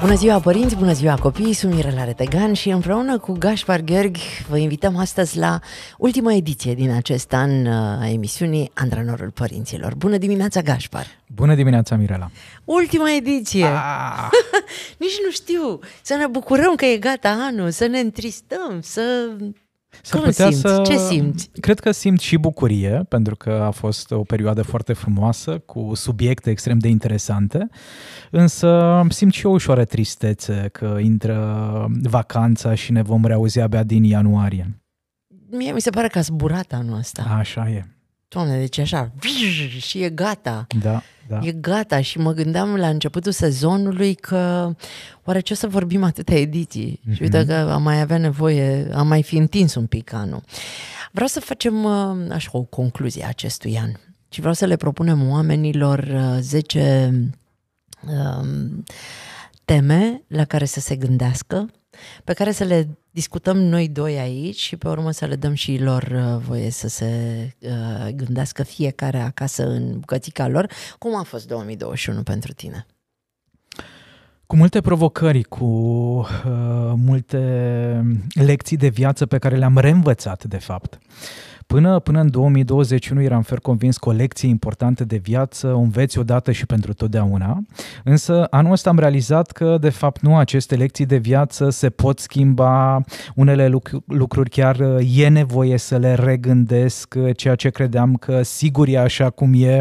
[0.00, 4.56] Bună ziua părinți, bună ziua copii, sunt Mirela Retegan și împreună cu Gaspar Gheorghi vă
[4.58, 5.60] invităm astăzi la
[5.96, 9.94] ultima ediție din acest an uh, a emisiunii Antrenorul Părinților.
[9.94, 11.06] Bună dimineața, Gaspar!
[11.26, 12.30] Bună dimineața, Mirela!
[12.64, 13.64] Ultima ediție!
[13.64, 14.28] Ah.
[15.04, 19.30] Nici nu știu, să ne bucurăm că e gata anul, să ne întristăm, să
[20.02, 20.60] S-ar Cum simți?
[20.60, 20.82] Să...
[20.86, 21.50] Ce simți?
[21.60, 26.50] Cred că simt și bucurie, pentru că a fost o perioadă foarte frumoasă, cu subiecte
[26.50, 27.68] extrem de interesante,
[28.30, 34.04] însă simt și o ușoară tristețe că intră vacanța și ne vom reauzi abia din
[34.04, 34.82] ianuarie.
[35.50, 37.22] Mie mi se pare că a zburat anul ăsta.
[37.22, 37.97] Așa e.
[38.28, 39.12] Doamne, deci așa,
[39.78, 40.66] și e gata.
[40.82, 41.40] Da, da.
[41.42, 44.72] E gata și mă gândeam la începutul sezonului că
[45.24, 47.00] oare ce o să vorbim atâtea ediții?
[47.00, 47.14] Mm-hmm.
[47.14, 50.42] Și uite că am mai avea nevoie, am mai fi întins un pic anul.
[51.12, 53.90] Vreau să facem uh, așa o concluzie a acestui an
[54.28, 56.08] și vreau să le propunem oamenilor
[56.40, 57.10] 10
[58.06, 58.84] uh, um,
[59.64, 61.70] teme la care să se gândească,
[62.24, 65.78] pe care să le discutăm noi doi aici și pe urmă să le dăm și
[65.78, 67.06] lor uh, voie să se
[67.60, 70.70] uh, gândească fiecare acasă în bucățica lor.
[70.98, 72.86] Cum a fost 2021 pentru tine?
[74.46, 77.40] Cu multe provocări, cu uh, multe
[78.32, 80.94] lecții de viață pe care le-am reînvățat, de fapt.
[80.94, 85.78] Uh, Până, până în 2021 eram fer convins că o lecție importantă de viață o
[85.78, 87.62] înveți odată și pentru totdeauna,
[88.04, 92.18] însă anul ăsta am realizat că de fapt nu aceste lecții de viață se pot
[92.18, 93.00] schimba,
[93.34, 93.70] unele
[94.06, 94.80] lucruri chiar
[95.14, 99.80] e nevoie să le regândesc, ceea ce credeam că sigur e așa cum e,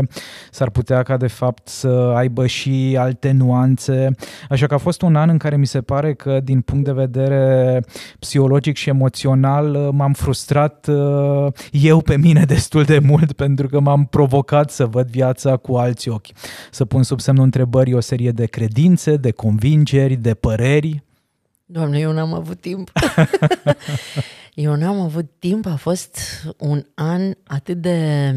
[0.52, 4.16] s-ar putea ca de fapt să aibă și alte nuanțe,
[4.50, 6.92] așa că a fost un an în care mi se pare că din punct de
[6.92, 7.84] vedere
[8.20, 10.90] psihologic și emoțional m-am frustrat
[11.82, 16.10] eu pe mine destul de mult pentru că m-am provocat să văd viața cu alți
[16.10, 16.28] ochi,
[16.72, 21.04] să pun sub semnul întrebării o serie de credințe, de convingeri, de păreri.
[21.66, 22.92] Doamne, eu n-am avut timp.
[24.54, 26.20] eu n-am avut timp, a fost
[26.58, 28.32] un an atât de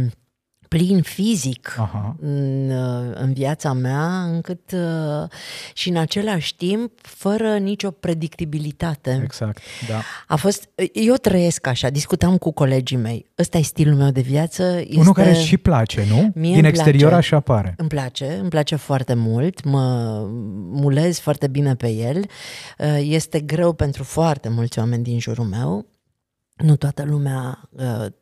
[0.76, 2.16] plin fizic Aha.
[2.20, 5.28] În, uh, în viața mea, încât uh,
[5.74, 9.20] și în același timp fără nicio predictibilitate.
[9.24, 10.00] Exact, da.
[10.26, 13.26] A fost, eu trăiesc așa, discutam cu colegii mei.
[13.38, 14.62] Ăsta e stilul meu de viață.
[14.78, 16.30] Este, Unul care și place, nu?
[16.34, 17.74] Mie Din exterior place, așa pare.
[17.76, 20.16] Îmi place, îmi place foarte mult, mă
[20.70, 22.24] mulez foarte bine pe el.
[22.78, 25.89] Uh, este greu pentru foarte mulți oameni din jurul meu.
[26.62, 27.68] Nu toată lumea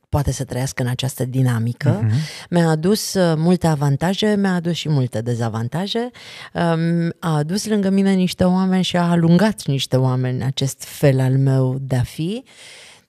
[0.09, 2.05] poate să trăiască în această dinamică.
[2.05, 2.49] Uh-huh.
[2.51, 6.11] Mi-a adus uh, multe avantaje, mi-a adus și multe dezavantaje.
[6.55, 11.39] Um, a adus lângă mine niște oameni și a alungat niște oameni acest fel al
[11.39, 12.45] meu de a fi.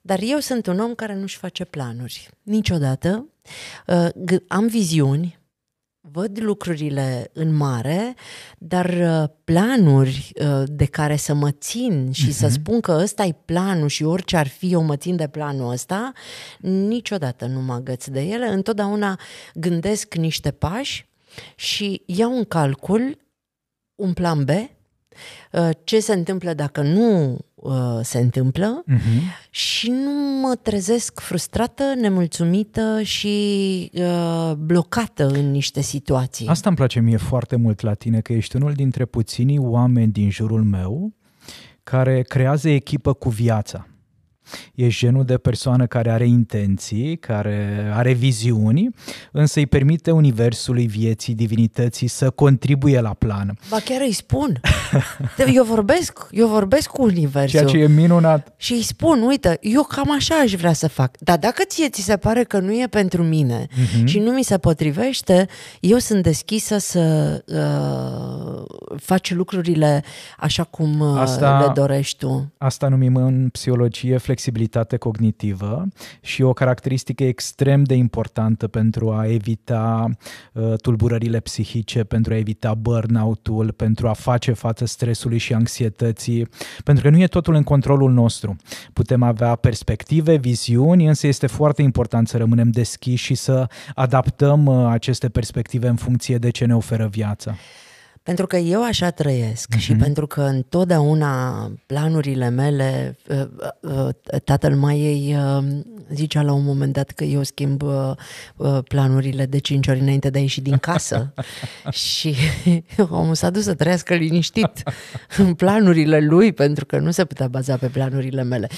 [0.00, 2.28] Dar eu sunt un om care nu-și face planuri.
[2.42, 3.26] Niciodată.
[3.86, 5.39] Uh, am viziuni,
[6.00, 8.14] văd lucrurile în mare,
[8.58, 12.36] dar uh, planuri uh, de care să mă țin și uh-huh.
[12.36, 12.54] să mhm.
[12.54, 16.12] spun că ăsta e planul și orice ar fi eu mă țin de planul ăsta,
[16.60, 18.46] niciodată nu mă agăț de ele.
[18.46, 19.18] Întotdeauna
[19.54, 21.08] gândesc niște pași
[21.54, 23.18] și iau în calcul
[23.94, 27.72] un plan B, uh, ce se întâmplă dacă nu uh,
[28.02, 29.50] se întâmplă uh-huh.
[29.50, 36.46] și nu mă trezesc frustrată, nemulțumită și uh, blocată în niște situații.
[36.46, 40.30] Asta îmi place mie foarte mult la tine, că ești unul dintre puținii oameni din
[40.30, 41.12] jurul meu
[41.82, 43.89] care creează echipă cu viața.
[44.74, 48.88] E genul de persoană care are intenții, care are viziuni,
[49.32, 53.58] însă îi permite universului, vieții, divinității să contribuie la plan.
[53.68, 54.60] Ba chiar îi spun.
[55.54, 57.58] Eu vorbesc, eu vorbesc cu universul.
[57.58, 58.54] Ceea ce e minunat.
[58.56, 61.16] Și îi spun, uite, eu cam așa aș vrea să fac.
[61.18, 64.04] Dar dacă ție ți se pare că nu e pentru mine uh-huh.
[64.04, 65.48] și nu mi se potrivește,
[65.80, 67.00] eu sunt deschisă să
[67.46, 68.64] uh,
[68.96, 70.04] faci lucrurile
[70.38, 72.52] așa cum uh, asta, le dorești tu.
[72.58, 74.38] Asta numim în psihologie flexibilitate
[74.96, 75.86] cognitivă
[76.20, 80.08] și o caracteristică extrem de importantă pentru a evita
[80.52, 86.48] uh, tulburările psihice, pentru a evita burnout-ul, pentru a face față stresului și anxietății,
[86.84, 88.56] pentru că nu e totul în controlul nostru.
[88.92, 94.86] Putem avea perspective, viziuni, însă este foarte important să rămânem deschiși și să adaptăm uh,
[94.90, 97.54] aceste perspective în funcție de ce ne oferă viața.
[98.22, 99.78] Pentru că eu așa trăiesc uh-huh.
[99.78, 100.02] și Mhm.
[100.02, 103.46] pentru că întotdeauna planurile mele, uh,
[103.80, 104.08] uh,
[104.44, 105.64] tatăl Maiei uh,
[106.14, 108.10] zicea la un moment dat că eu schimb uh,
[108.56, 111.34] uh, planurile de cinci ori înainte de a ieși din casă
[111.90, 112.34] și
[113.20, 114.82] omul s-a dus să trăiască liniștit
[115.36, 118.68] în planurile lui pentru că nu se putea baza pe planurile mele.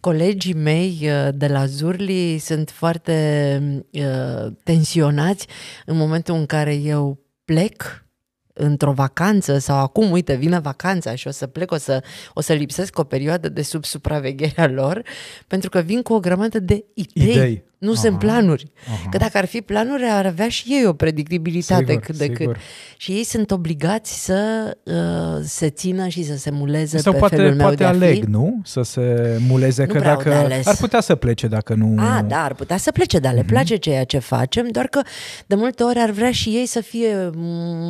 [0.00, 5.46] Colegii mei uh, de la Zurli sunt foarte uh, tensionați
[5.86, 8.06] în momentul în care eu plec
[8.58, 12.02] într-o vacanță sau acum, uite, vine vacanța și o să plec, o să,
[12.34, 15.02] o să lipsesc o perioadă de sub supravegherea lor,
[15.46, 17.64] pentru că vin cu o grămadă de idei, Idei.
[17.78, 18.00] Nu Aha.
[18.00, 18.72] sunt planuri.
[18.86, 19.08] Aha.
[19.10, 22.52] Că dacă ar fi planuri, ar avea și ei o predictibilitate Sigur, cât de sigur.
[22.52, 22.62] cât.
[22.96, 24.94] Și ei sunt obligați să uh,
[25.42, 28.24] se țină și să se muleze Sau pe poate, felul meu poate de a aleg,
[28.24, 28.30] fi.
[28.30, 28.60] nu?
[28.64, 30.66] Să se muleze, Nu că prea au dacă de ales.
[30.66, 31.94] ar putea să plece dacă nu...
[32.02, 33.48] A, da, ar putea să plece, dar le Mhm.
[33.48, 35.00] place ceea ce facem, doar că
[35.46, 37.30] de multe ori ar vrea și ei să fie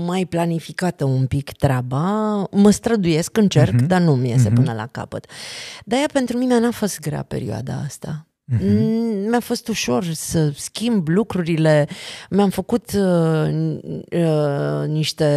[0.06, 2.02] mai planificată un pic treaba.
[2.50, 3.86] Mă străduiesc, încerc, Mhm.
[3.86, 4.54] dar nu mi iese Mhm.
[4.54, 5.26] până la capăt.
[5.84, 8.22] De-aia pentru mine n-a fost grea perioada asta.
[8.50, 8.66] Mhm.
[8.66, 11.88] Mm, Mi-a fost ușor să schimb lucrurile.
[12.30, 13.76] Mi-am făcut uh,
[14.10, 15.28] uh, niște.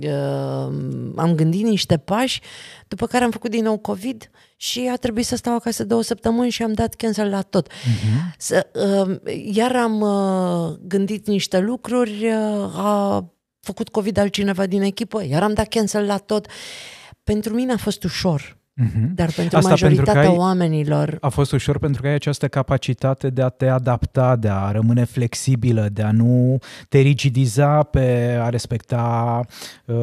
[0.00, 0.74] Uh,
[1.16, 2.40] am gândit niște pași,
[2.88, 6.50] după care am făcut din nou COVID și a trebuit să stau acasă două săptămâni
[6.50, 7.68] și am dat cancel la tot.
[7.84, 8.34] Mhm.
[8.38, 8.66] Să,
[9.06, 9.16] uh,
[9.52, 13.24] iar am uh, gândit niște lucruri, uh, a
[13.60, 16.46] făcut COVID altcineva din echipă, iar am dat cancel la tot.
[17.22, 19.14] Pentru mine a fost ușor, Mhm.
[19.14, 22.48] dar pentru Asta pentru majoritatea că ai- oamenilor A fost ușor pentru că ai această
[22.48, 28.36] capacitate de a te adapta, de a rămâne flexibilă, de a nu te rigidiza pe
[28.40, 29.40] a respecta
[29.84, 29.94] uh,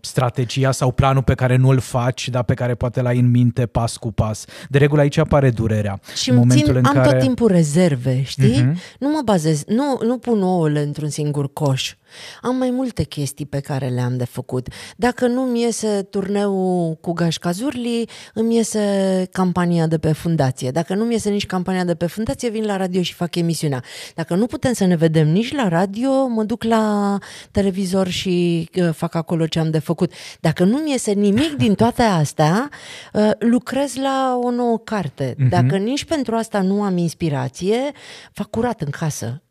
[0.00, 3.96] strategia sau planul pe care nu-l faci, dar pe care poate l-ai în minte pas
[3.96, 4.44] cu pas.
[4.68, 6.00] De regulă aici apare durerea.
[6.14, 7.10] Și În îmi momentul țin, în am care...
[7.10, 8.62] tot timpul rezerve, știi?
[8.62, 8.78] Mhm.
[8.98, 11.94] Nu mă bazez, nu, nu pun ouăle într-un singur coș.
[12.40, 14.68] Am mai multe chestii pe care le-am de făcut.
[14.96, 20.70] Dacă nu-mi iese turneul cu Gașca Zurli, îmi iese campania de pe fundație.
[20.70, 23.82] Dacă nu-mi iese nici campania de pe fundație, vin la radio și fac emisiunea.
[24.14, 27.18] Dacă nu putem să ne vedem nici la radio, mă duc la
[27.50, 30.12] televizor și uh, fac acolo ce am de făcut.
[30.40, 32.68] Dacă nu-mi iese nimic din toate astea,
[33.12, 35.34] uh, lucrez la o nouă carte.
[35.38, 35.48] Mhm.
[35.48, 37.92] Dacă nici pentru asta nu am inspirație,
[38.32, 39.42] fac curat în casă.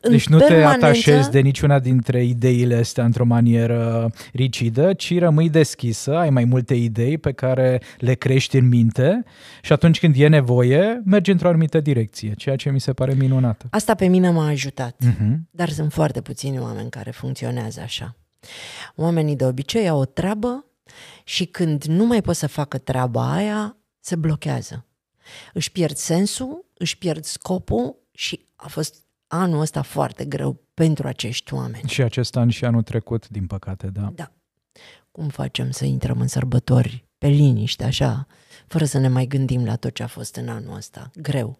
[0.00, 5.18] În Deci nu te permanență- atașezi de niciuna dintre ideile astea într-o manieră ricidă, ci
[5.18, 9.24] rămâi deschisă, ai mai multe idei pe care le crești în minte
[9.62, 13.66] și atunci când e nevoie, mergi într-o anumită direcție, ceea ce mi se pare minunată.
[13.70, 14.96] Asta pe mine m-a ajutat.
[15.04, 15.48] Mhm.
[15.50, 18.16] Dar sunt foarte puțini oameni care funcționează așa.
[18.96, 20.64] Oamenii de obicei au o treabă
[21.24, 24.86] și când nu mai pot să facă treaba aia, se blochează.
[25.52, 29.03] Își pierd sensul, își pierd scopul și a fost
[29.40, 31.88] anul ăsta foarte greu pentru acești oameni.
[31.88, 34.12] Și acest an și anul trecut, din păcate, da.
[34.14, 34.32] Da.
[35.10, 38.26] Cum facem să intrăm în sărbători pe liniște, așa,
[38.66, 41.10] fără să ne mai gândim la tot ce a fost în anul ăsta?
[41.14, 41.58] Greu.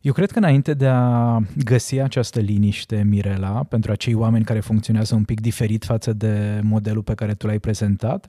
[0.00, 5.14] Eu cred că înainte de a găsi această liniște, Mirela, pentru acei oameni care funcționează
[5.14, 8.26] un pic diferit față de modelul pe care tu l-ai prezentat,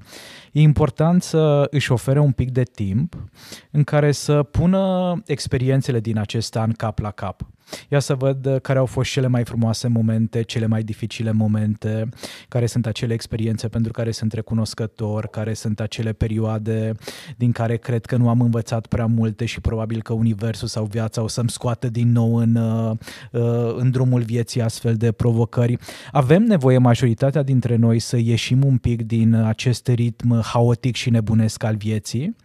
[0.52, 3.24] e important să își ofere un pic de timp
[3.72, 7.48] în care să pună experiențele din acest an cap la cap.
[7.90, 12.10] Ia să văd care au fost cele mai frumoase momente, cele mai dificile momente,
[12.48, 16.92] care sunt acele experiențe pentru care sunt recunoscător, care sunt acele perioade
[17.38, 21.22] din care cred că nu am învățat prea multe și probabil că universul sau viața
[21.22, 22.92] o să-mi scoată din nou în, uh,
[23.32, 25.78] uh, în drumul vieții astfel de provocări.
[26.12, 31.64] Avem nevoie majoritatea dintre noi să ieșim un pic din acest ritm haotic și nebunesc
[31.64, 32.36] al vieții,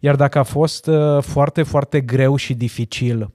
[0.00, 3.30] iar dacă a fost uh, foarte, foarte greu și dificil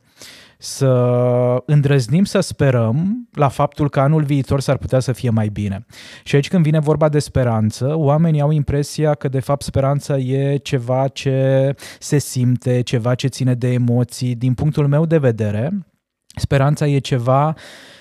[0.58, 5.86] să îndrăznim să sperăm la faptul că anul viitor s-ar putea să fie mai bine.
[6.24, 10.58] Și aici când vine vorba de speranță, oamenii au impresia că de fapt speranța e
[10.58, 14.36] ceva ce se simte, ceva ce ține de emoții.
[14.36, 15.88] Din punctul meu de vedere,
[16.36, 17.56] speranța e ceva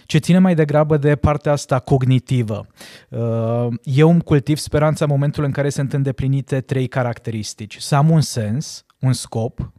[0.07, 2.67] ce ține mai degrabă de partea asta cognitivă.
[3.09, 7.77] Uh, Eu îmi cultiv speranța în momentul în care sunt îndeplinite trei caracteristici.
[7.77, 9.73] Să am un sens, un scop,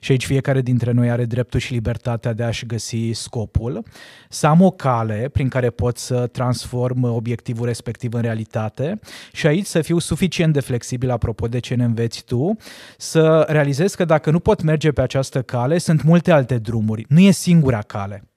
[0.00, 3.82] și aici fiecare dintre noi are dreptul și libertatea de a-și găsi scopul,
[4.28, 8.98] să am o cale prin care pot să transform obiectivul respectiv în realitate
[9.32, 12.56] și aici să fiu suficient de flexibil apropo de ce ne înveți tu,
[12.98, 17.04] să realizez că dacă nu pot merge pe această cale, sunt multe alte drumuri.
[17.08, 18.33] Nu e singura cale.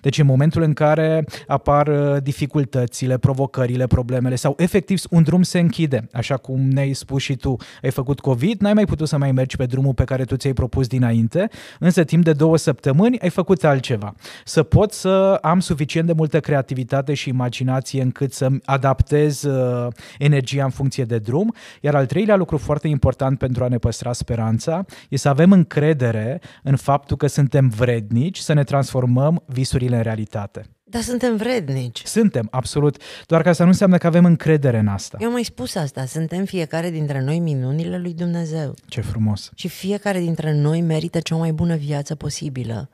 [0.00, 5.58] Deci în momentul în care apar uh, dificultățile, provocările, problemele sau efectiv un drum se
[5.58, 9.32] închide, așa cum ne-ai spus și tu, ai făcut COVID, n-ai mai putut să mai
[9.32, 11.48] mergi pe drumul pe care tu ți-ai propus dinainte,
[11.78, 14.14] însă timp de două săptămâni ai făcut altceva.
[14.44, 20.64] Să pot să am suficient de multă creativitate și imaginație încât să adaptez uh, energia
[20.64, 24.84] în funcție de drum, iar al treilea lucru foarte important pentru a ne păstra speranța
[25.08, 30.62] e să avem încredere în faptul că suntem vrednici să ne transformăm visurile în realitate.
[30.84, 32.02] Dar suntem vrednici.
[32.04, 33.02] Suntem, absolut.
[33.26, 35.16] Doar că asta nu înseamnă că avem încredere în asta.
[35.20, 36.04] Eu am mai spus asta.
[36.04, 38.74] Suntem fiecare dintre noi minunile lui Dumnezeu.
[38.86, 39.50] Ce frumos.
[39.54, 42.88] Și fiecare dintre noi merită cea mai bună viață posibilă.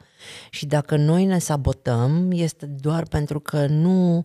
[0.51, 4.17] Și dacă noi ne sabotăm, este doar pentru că nu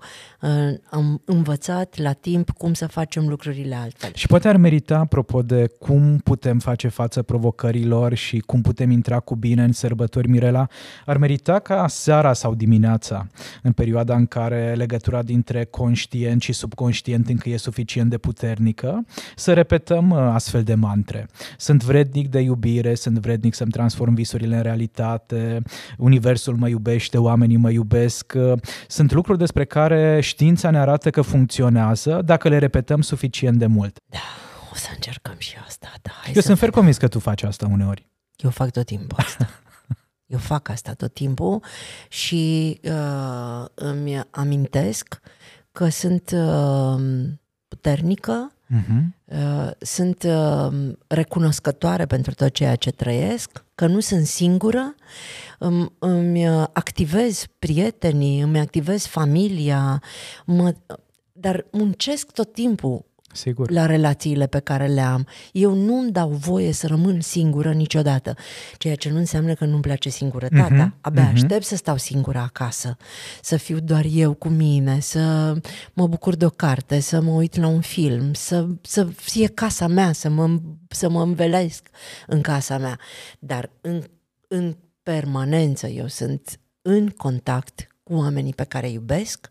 [0.42, 0.50] uh,
[0.90, 4.12] am învățat la timp cum să facem lucrurile altfel.
[4.14, 9.20] Și poate ar merita, apropo de cum putem face față provocărilor și cum putem intra
[9.20, 10.68] cu bine în sărbători, Mirela,
[11.06, 13.28] ar merita ca seara sau dimineața,
[13.62, 19.54] în perioada în care legătura dintre conștient și subconștient încă e suficient de puternică, să
[19.54, 21.28] repetăm uh, astfel de mantre.
[21.58, 25.62] Sunt vrednic de iubire, sunt vrednic să-mi transform visurile în realitate,
[25.98, 28.34] universul mă iubește, oamenii mă iubesc.
[28.88, 33.98] Sunt lucruri despre care știința ne arată că funcționează dacă le repetăm suficient de mult.
[34.06, 34.18] Da,
[34.72, 35.92] o să încercăm și asta.
[36.02, 38.08] Da, Eu sunt fer convins că tu faci asta uneori.
[38.36, 39.50] Eu fac tot timpul asta.
[40.34, 41.64] Eu fac asta tot timpul
[42.10, 45.20] și uh, îmi amintesc
[45.72, 47.02] că sunt uh,
[47.74, 49.02] puternică, uh-huh.
[49.26, 54.96] uh, sunt uh, recunoscătoare pentru tot ceea ce trăiesc, că nu sunt singură,
[55.60, 60.02] îmi, îmi activez prietenii, îmi activez familia,
[60.46, 60.76] mă,
[61.32, 63.72] dar muncesc tot timpul Sigur.
[63.72, 65.28] la relațiile pe care le am.
[65.52, 68.36] Eu nu îmi dau voie să rămân singură niciodată,
[68.78, 70.96] ceea ce nu înseamnă că nu-mi place singurătatea.
[70.96, 71.34] Uh-huh, Abia uh-huh.
[71.34, 72.98] aștept să stau singură acasă,
[73.42, 75.54] să fiu doar eu cu mine, să
[75.94, 79.88] mă bucur de o carte, să mă uit la un film, să, să fie casa
[79.88, 81.88] mea, să mă, să mă învelesc
[82.28, 83.00] în casa mea.
[83.40, 84.04] Dar în,
[84.48, 89.50] în permanență eu sunt în contact cu oamenii pe care iubesc,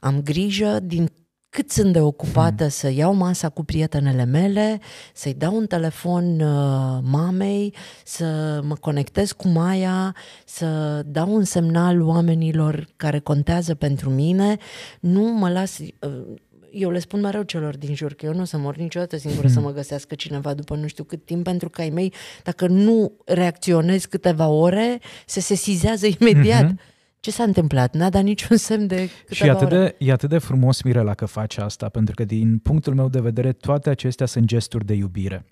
[0.00, 1.10] am grijă din
[1.50, 2.68] cât sunt de ocupată hmm.
[2.68, 4.80] să iau masa cu prietenele mele,
[5.14, 7.74] să-i dau un telefon uh, mamei,
[8.04, 10.14] să mă conectez cu Maia,
[10.44, 14.56] să dau un semnal oamenilor care contează pentru mine,
[15.00, 15.78] nu mă las...
[15.78, 16.36] Uh,
[16.72, 19.46] eu le spun mereu celor din jur că eu nu o să mor niciodată singură
[19.46, 19.54] hmm.
[19.54, 22.12] să mă găsească cineva după nu știu cât timp, pentru că ai mei,
[22.42, 26.64] dacă nu reacționez câteva ore, se sesizează imediat.
[26.64, 26.78] Hmm
[27.20, 27.94] ce s-a întâmplat?
[27.94, 31.26] N-a dat niciun semn de Și e atât de, e atât de frumos, Mirela, că
[31.26, 35.46] face asta, pentru că din punctul meu de vedere toate acestea sunt gesturi de iubire.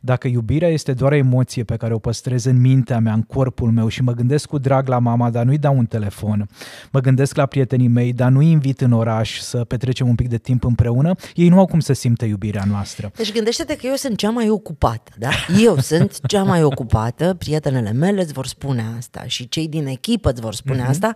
[0.00, 3.88] Dacă iubirea este doar emoție pe care o păstrez în mintea mea, în corpul meu
[3.88, 6.48] și mă gândesc cu drag la mama, dar nu-i dau un telefon,
[6.92, 10.38] mă gândesc la prietenii mei, dar nu-i invit în oraș să petrecem un pic de
[10.38, 13.12] timp împreună, ei nu au cum să simtă iubirea noastră.
[13.16, 15.30] Deci gândește-te că eu sunt cea mai ocupată, da?
[15.62, 20.30] Eu sunt cea mai ocupată, prietenele mele îți vor spune asta și cei din echipă
[20.30, 20.88] îți vor spune mm-hmm.
[20.88, 21.12] asta.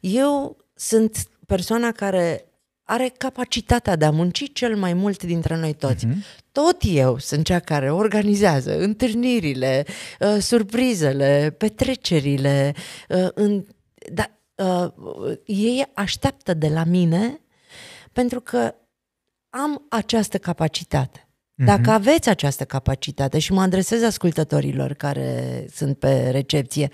[0.00, 2.44] Eu sunt persoana care
[2.92, 6.06] are capacitatea de a munci cel mai mult dintre noi toți.
[6.06, 6.40] Uh-huh.
[6.52, 9.84] Tot eu sunt cea care organizează întâlnirile,
[10.20, 12.74] uh, surprizele, petrecerile.
[13.08, 13.64] Uh, în,
[14.12, 14.30] da,
[14.64, 17.40] uh, ei așteaptă de la mine
[18.12, 18.74] pentru că
[19.50, 21.18] am această capacitate.
[21.20, 21.64] Uh-huh.
[21.64, 26.90] Dacă aveți această capacitate și mă adresez ascultătorilor care sunt pe recepție,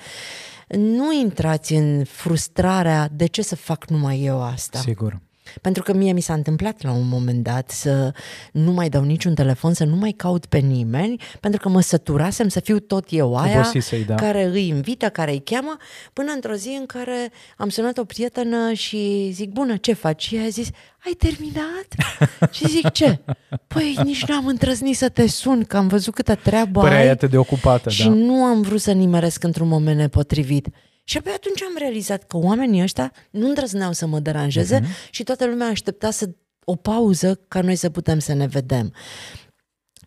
[0.68, 4.78] nu intrați în frustrarea de ce să fac numai eu asta.
[4.78, 5.26] Sigur.
[5.60, 8.12] Pentru că mie mi s-a întâmplat la un moment dat să
[8.52, 12.48] nu mai dau niciun telefon, să nu mai caut pe nimeni, pentru că mă săturasem
[12.48, 13.70] să fiu tot eu aia
[14.06, 14.14] da.
[14.14, 15.76] care îi invită, care îi cheamă,
[16.12, 20.22] până într-o zi în care am sunat o prietenă și zic, bună, ce faci?
[20.22, 20.68] Și ea a zis,
[21.06, 21.88] ai terminat?
[22.56, 23.18] și zic, ce?
[23.66, 27.08] Păi nici n-am îndrăznit să te sun, că am văzut câtă treabă Părea ai.
[27.08, 28.14] atât de ocupată, și da.
[28.14, 30.68] nu am vrut să nimeresc într-un moment nepotrivit.
[31.08, 35.10] Și abia atunci am realizat că oamenii ăștia nu îndrăzneau să mă deranjeze uh-huh.
[35.10, 36.30] și toată lumea aștepta să
[36.64, 38.92] o pauză ca noi să putem să ne vedem.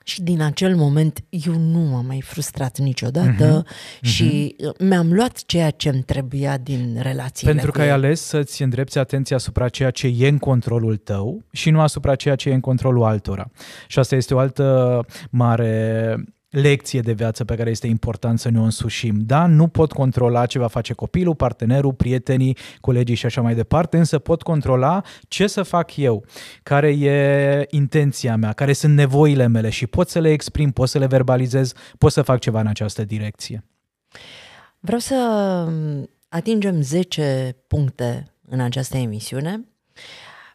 [0.03, 4.77] Și din acel moment eu nu m-am mai frustrat niciodată uh-huh, și uh-huh.
[4.87, 9.35] mi-am luat ceea ce îmi trebuia din relațiile Pentru că ai ales să-ți îndrepți atenția
[9.35, 13.03] asupra ceea ce e în controlul tău și nu asupra ceea ce e în controlul
[13.03, 13.51] altora.
[13.87, 16.15] Și asta este o altă mare
[16.51, 19.19] lecție de viață pe care este important să ne o însușim.
[19.19, 23.97] Da, nu pot controla ce va face copilul, partenerul, prietenii, colegii și așa mai departe,
[23.97, 26.25] însă pot controla ce să fac eu,
[26.63, 30.97] care e intenția mea, care sunt nevoile mele și pot să le exprim, pot să
[30.97, 33.65] le verbalizez, pot să fac ceva în această direcție.
[34.79, 35.15] Vreau să
[36.29, 39.65] atingem 10 puncte în această emisiune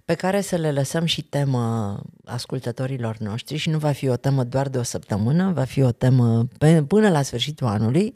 [0.06, 4.44] pe care să le lăsăm și temă ascultătorilor noștri și nu va fi o temă
[4.44, 8.12] doar de o săptămână, va fi o temă pe, până la sfârșitul anului.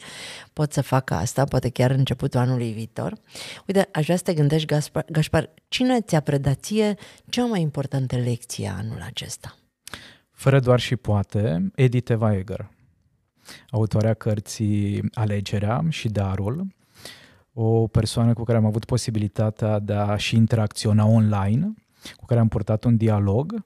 [0.52, 3.18] Pot să fac asta, poate chiar începutul anului viitor.
[3.66, 6.94] Uite, aș vrea să te gândești, Gaspar, Gaspar cine ți-a predat ție
[7.28, 9.56] cea mai importantă lecție anul acesta?
[10.30, 12.70] Fără doar și poate, Edith Weger,
[13.70, 16.66] autoarea cărții Alegerea și Darul,
[17.52, 21.74] o persoană cu care am avut posibilitatea de a și interacționa online,
[22.16, 23.64] cu care am purtat un dialog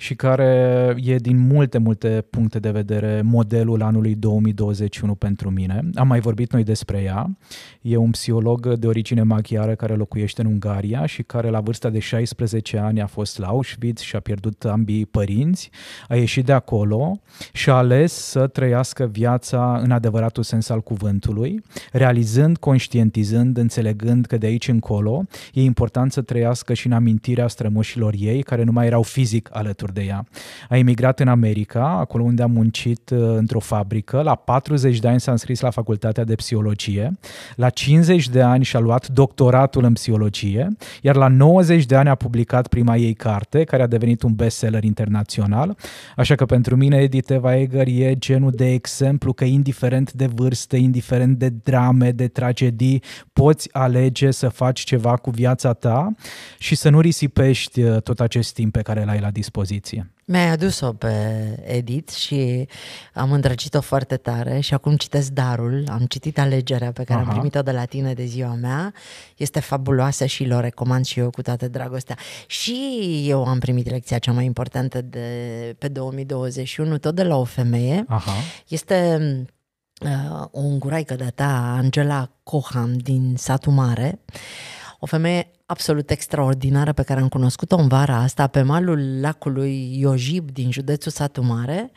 [0.00, 5.80] și care e din multe, multe puncte de vedere modelul anului 2021 pentru mine.
[5.94, 7.38] Am mai vorbit noi despre ea.
[7.80, 11.98] E un psiholog de origine maghiară care locuiește în Ungaria și care la vârsta de
[11.98, 15.70] 16 ani a fost la Auschwitz și a pierdut ambii părinți,
[16.08, 17.20] a ieșit de acolo
[17.52, 24.36] și a ales să trăiască viața în adevăratul sens al cuvântului, realizând, conștientizând, înțelegând că
[24.36, 28.86] de aici încolo e important să trăiască și în amintirea strămoșilor ei care nu mai
[28.86, 30.26] erau fizic alături alături de ea.
[30.68, 34.22] A emigrat în America, acolo unde a muncit uh, într-o fabrică.
[34.22, 37.18] La 40 de ani s-a înscris la facultatea de psihologie.
[37.56, 40.68] La 50 de ani și-a luat doctoratul în psihologie,
[41.02, 44.84] iar la 90 de ani a publicat prima ei carte, care a devenit un bestseller
[44.84, 45.76] internațional.
[46.16, 50.76] Așa că pentru mine Edith Eva Eger e genul de exemplu că indiferent de vârstă,
[50.76, 56.14] indiferent de drame, de tragedii, poți alege să faci ceva cu viața ta
[56.58, 60.12] și să nu risipești uh, tot acest timp pe care l-ai la dispoziție poziție.
[60.24, 61.12] Mi-ai adus-o pe
[61.64, 62.68] Edit și
[63.14, 67.28] am îndrăgit-o foarte tare și acum citesc Darul, am citit alegerea pe care Aha.
[67.28, 68.92] am primit-o de la tine de ziua mea,
[69.36, 72.16] este fabuloasă și o recomand și eu cu toată dragostea.
[72.46, 72.74] Și
[73.26, 75.28] eu am primit lecția cea mai importantă de
[75.78, 78.04] pe 2021, tot de la o femeie.
[78.08, 78.32] Aha.
[78.68, 79.18] Este
[80.00, 84.20] uh, o unguraică de ta, Angela Coham din satul mare,
[84.98, 90.50] o femeie absolut extraordinară pe care am cunoscut-o în vara asta pe malul lacului Iojib
[90.50, 91.90] din județul Satu Mare.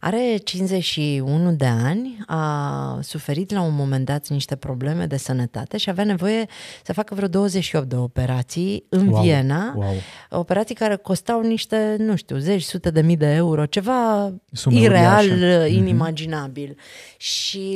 [0.00, 5.90] Are 51 de ani, a suferit la un moment dat niște probleme de sănătate și
[5.90, 6.46] avea nevoie
[6.84, 9.94] să facă vreo 28 de operații în wow, Viena, wow.
[10.30, 15.30] operații care costau niște, nu știu, zeci, sute de mii de euro, ceva Sume ireal,
[15.30, 15.64] uriașă.
[15.64, 15.74] Mhm.
[15.74, 16.70] inimaginabil.
[16.70, 17.16] Mm-hmm.
[17.16, 17.68] Și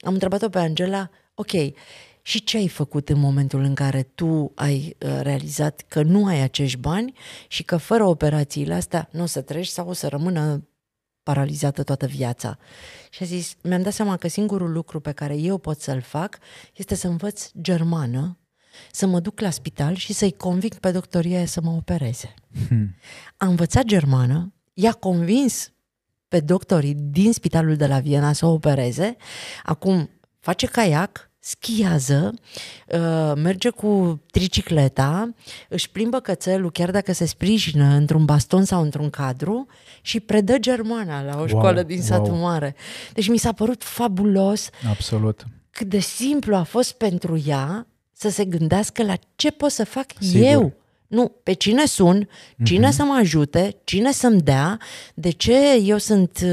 [0.00, 1.52] am întrebat-o pe Angela, ok,
[2.22, 6.40] și ce ai făcut în momentul în care tu ai uh, realizat că nu ai
[6.40, 7.12] acești bani
[7.48, 10.66] și că fără operațiile astea nu o să treci sau o să rămână
[11.22, 12.58] paralizată toată viața.
[13.10, 16.38] Și a zis, mi-am dat seama că singurul lucru pe care eu pot să-l fac
[16.74, 18.38] este să învăț germană,
[18.90, 22.34] să mă duc la spital și să-i convinc pe doctoria să mă opereze.
[22.68, 22.94] Hmm.
[23.36, 25.72] A învățat germană, i-a convins
[26.28, 29.16] pe doctorii din spitalul de la Viena să o opereze,
[29.62, 32.34] acum face caiac, schiază,
[32.86, 35.34] uh, merge cu tricicleta,
[35.68, 39.66] își plimbă cățelul chiar dacă se sprijină într-un baston sau într-un cadru
[40.00, 42.40] și predă germana la o școală wow, din satul wow.
[42.40, 42.74] mare.
[43.12, 45.44] Deci mi s-a părut fabulos Absolut.
[45.70, 50.06] cât de simplu a fost pentru ea să se gândească la ce pot să fac
[50.18, 50.46] Sigur.
[50.46, 50.81] eu
[51.12, 52.28] nu, pe cine sun,
[52.62, 52.92] cine uh-huh.
[52.92, 54.78] să mă ajute, cine să-mi dea,
[55.14, 56.50] de ce eu sunt uh,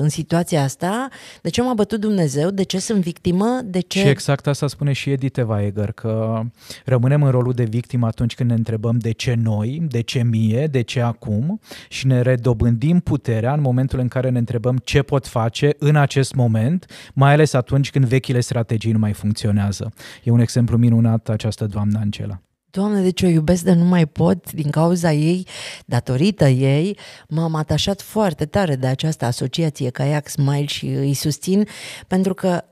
[0.00, 1.08] în situația asta,
[1.42, 3.98] de ce m-a bătut Dumnezeu, de ce sunt victimă, de ce...
[3.98, 6.42] Și exact asta spune și Edith Weger, că
[6.84, 10.66] rămânem în rolul de victimă atunci când ne întrebăm de ce noi, de ce mie,
[10.66, 15.26] de ce acum și ne redobândim puterea în momentul în care ne întrebăm ce pot
[15.26, 19.92] face în acest moment, mai ales atunci când vechile strategii nu mai funcționează.
[20.22, 22.40] E un exemplu minunat această doamnă Angela.
[22.76, 25.46] Doamne, deci o iubesc de nu mai pot din cauza ei,
[25.86, 31.66] datorită ei, m-am atașat foarte tare de această asociație Kayak Smile și îi susțin
[32.06, 32.64] pentru că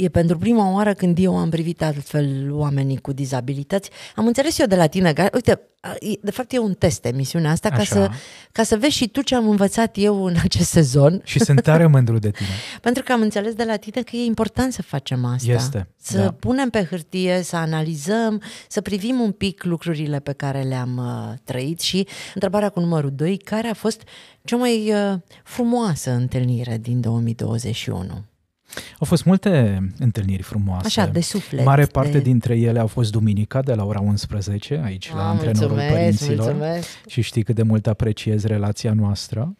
[0.00, 3.90] E pentru prima oară când eu am privit altfel oamenii cu dizabilități.
[4.14, 5.60] Am înțeles eu de la tine că, uite,
[6.20, 8.10] de fapt e un test emisiunea asta ca să,
[8.52, 11.20] ca să vezi și tu ce am învățat eu în acest sezon.
[11.24, 12.48] Și sunt tare mândru de tine.
[12.80, 15.52] pentru că am înțeles de la tine că e important să facem asta.
[15.52, 16.30] Este, Să da.
[16.30, 21.80] punem pe hârtie, să analizăm, să privim un pic lucrurile pe care le-am uh, trăit
[21.80, 24.02] și întrebarea cu numărul 2, care a fost
[24.44, 28.24] cea mai uh, frumoasă întâlnire din 2021?
[29.00, 30.86] Au fost multe întâlniri frumoase.
[30.86, 31.64] Așa, de suflet.
[31.64, 32.20] Mare parte de...
[32.20, 36.52] dintre ele au fost duminica de la ora 11, aici, la ah, antrenorul mulțumesc, părinților.
[36.52, 36.88] Mulțumesc.
[37.06, 39.56] Și știi cât de mult apreciez relația noastră.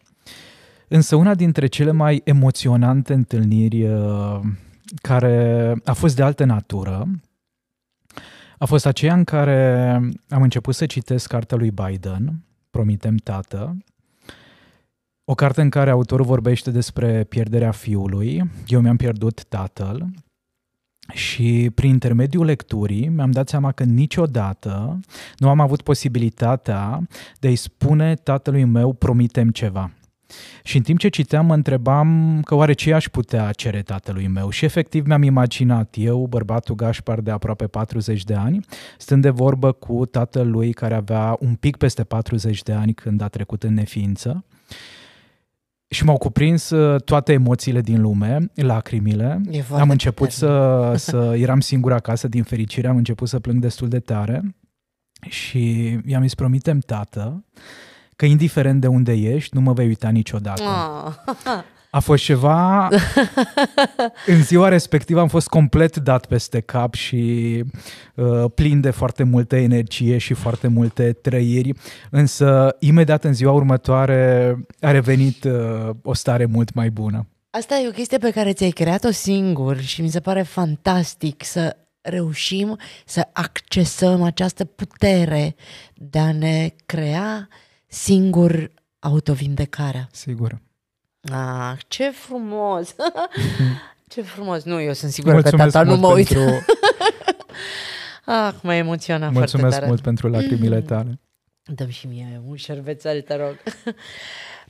[0.87, 4.39] Însă una dintre cele mai emoționante întâlniri uh,
[5.01, 7.07] care a fost de altă natură
[8.57, 9.93] a fost aceea în care
[10.29, 13.77] am început să citesc cartea lui Biden, Promitem Tată,
[15.31, 18.43] o carte în care autorul vorbește despre pierderea fiului.
[18.67, 20.05] Eu mi-am pierdut tatăl
[21.13, 24.99] Și prin intermediul lecturii mi-am dat seama că niciodată
[25.37, 27.07] nu am avut posibilitatea
[27.39, 29.91] de a-i spune tatălui meu promitem ceva.
[30.63, 34.49] Și în timp ce citeam, mă întrebam că oare ce aș putea cere tatălui meu.
[34.49, 38.65] Și efectiv mi-am imaginat eu, bărbatul Gașpar de aproape 40 de ani,
[38.97, 43.27] stând de vorbă cu tatălui care avea un pic peste 40 de ani când a
[43.27, 44.45] trecut în neființă.
[45.91, 49.41] Și m-au cuprins uh, toate emoțiile din lume, lacrimile.
[49.79, 51.35] Am început să, să...
[51.37, 54.55] Eram singur acasă, din fericire, am început să plâng destul de tare.
[55.29, 57.45] Și i-am zis, promitem, tată,
[58.15, 60.63] că indiferent de unde ești, nu mă vei uita niciodată.
[60.63, 61.13] Oh.
[61.93, 62.89] A fost ceva...
[64.33, 67.63] în ziua respectivă am fost complet dat peste cap și
[68.15, 71.73] uh, plin de foarte multă energie și foarte multe trăiri,
[72.09, 77.27] însă imediat în ziua următoare a revenit uh, o stare mult mai bună.
[77.49, 81.75] Asta e o chestie pe care ți-ai creat-o singur și mi se pare fantastic să
[82.01, 85.55] reușim să accesăm această putere
[85.93, 87.47] de a ne crea
[87.87, 90.07] singur autovindecarea.
[90.11, 90.61] Sigur.
[91.29, 92.95] Ah, ce frumos!
[94.11, 94.63] ce frumos!
[94.63, 96.27] Nu, eu sunt sigură Mulțumesc că tata nu mă uit.
[96.27, 96.49] Pentru...
[98.25, 99.87] ah, mă emoționa Mulțumesc foarte tare.
[99.87, 100.85] mult pentru lacrimile mm.
[100.85, 101.19] tale.
[101.63, 103.55] Dăm și mie un șervețel, te rog.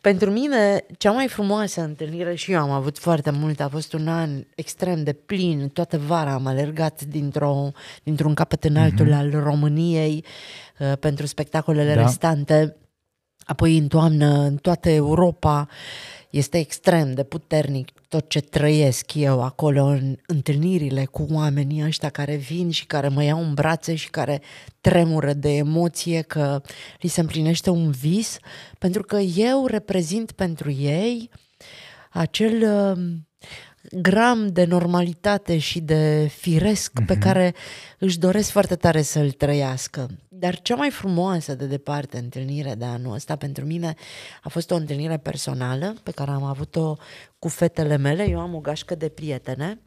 [0.02, 4.08] Pentru mine, cea mai frumoasă întâlnire, și eu am avut foarte multe, a fost un
[4.08, 7.72] an extrem de plin, toată vara am alergat dintr-o,
[8.04, 9.18] dintr-un capăt în altul mm-hmm.
[9.18, 10.26] al României
[10.80, 12.02] uh, pentru spectacolele da.
[12.02, 12.76] restante.
[13.46, 15.68] Apoi în toamnă, în toată Europa,
[16.32, 22.36] este extrem de puternic tot ce trăiesc eu acolo în întâlnirile cu oamenii ăștia care
[22.36, 24.42] vin și care mă iau în brațe și care
[24.82, 26.62] tremură de emoție că
[27.00, 28.38] li se împlinește un vis,
[28.80, 31.30] pentru că eu reprezint pentru ei
[32.12, 33.04] acel uh,
[33.92, 37.06] gram de normalitate și de firesc uh-huh.
[37.06, 37.22] pe mhm.
[37.22, 37.54] care
[38.00, 40.10] își doresc foarte tare să-l trăiască.
[40.30, 43.94] Dar cea mai frumoasă de departe întâlnire de anul ăsta pentru mine
[44.44, 46.96] a fost o întâlnire personală pe care am avut-o
[47.40, 48.30] cu fetele mele.
[48.30, 49.80] Eu am o gașcă de prietene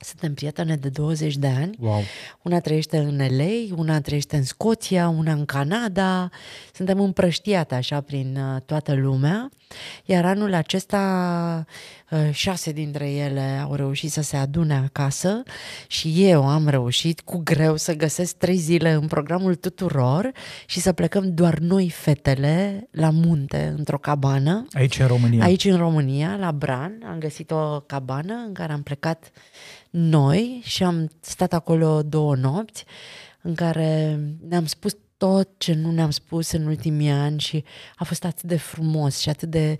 [0.00, 1.76] suntem prietene de 20 de ani.
[1.80, 2.02] Wow.
[2.42, 6.30] Una trăiește în LA, una trăiește în Scoția, una în Canada.
[6.74, 9.50] Suntem împrăștiate așa prin uh, toată lumea.
[10.04, 11.64] Iar anul acesta
[12.10, 15.42] uh, șase dintre ele au reușit să se adune acasă
[15.86, 20.32] și eu am reușit cu greu să găsesc trei zile în programul tuturor
[20.66, 24.66] și să plecăm doar noi fetele la munte într-o cabană.
[24.72, 25.44] Aici în România.
[25.44, 27.02] Aici în România, la Bran.
[27.10, 29.30] Am găsit o cabană în care am plecat
[29.90, 32.84] noi și am stat acolo două nopți
[33.42, 37.64] în care ne-am spus tot ce nu ne-am spus în ultimii ani și
[37.96, 39.78] a fost atât de frumos și atât de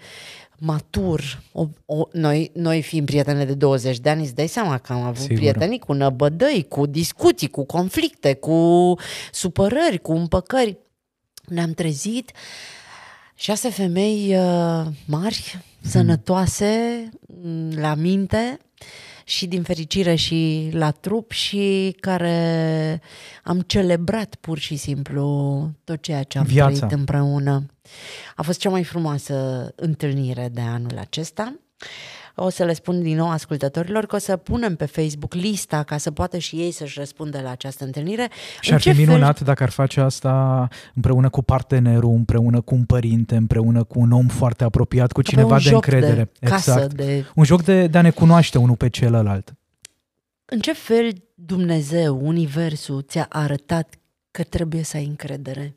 [0.58, 1.42] matur.
[1.52, 5.02] O, o, noi, noi fiind prietene de 20 de ani, îți dai seama că am
[5.02, 5.36] avut Sigur.
[5.36, 8.94] prietenii cu năbădăi, cu discuții, cu conflicte, cu
[9.32, 10.78] supărări, cu împăcări.
[11.46, 12.32] Ne-am trezit
[13.34, 15.90] șase femei uh, mari, mm.
[15.90, 17.08] sănătoase,
[17.70, 18.58] la minte,
[19.28, 23.00] și din fericire și la trup și care
[23.42, 26.76] am celebrat pur și simplu tot ceea ce am Viața.
[26.76, 27.66] trăit împreună.
[28.36, 31.54] A fost cea mai frumoasă întâlnire de anul acesta.
[32.40, 35.96] O să le spun din nou ascultătorilor că o să punem pe Facebook lista ca
[35.96, 38.30] să poată și ei să-și răspundă la această întâlnire.
[38.60, 39.46] Și ar fi minunat fel...
[39.46, 44.26] dacă ar face asta împreună cu partenerul, împreună cu un părinte, împreună cu un om
[44.26, 46.30] foarte apropiat, cu cineva de încredere.
[46.40, 46.94] De casă, exact.
[46.94, 47.24] de...
[47.34, 49.54] Un joc de, de a ne cunoaște unul pe celălalt.
[50.44, 53.94] În ce fel Dumnezeu, Universul, ți-a arătat
[54.30, 55.76] că trebuie să ai încredere,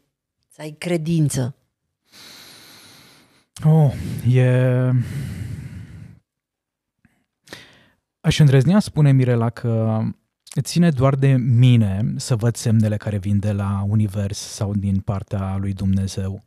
[0.49, 1.55] să ai credință?
[3.65, 3.93] Oh,
[4.33, 4.91] e
[8.21, 10.01] Aș îndrăznea spune Mirela că
[10.61, 15.57] ține doar de mine să văd semnele care vin de la univers sau din partea
[15.57, 16.43] lui Dumnezeu.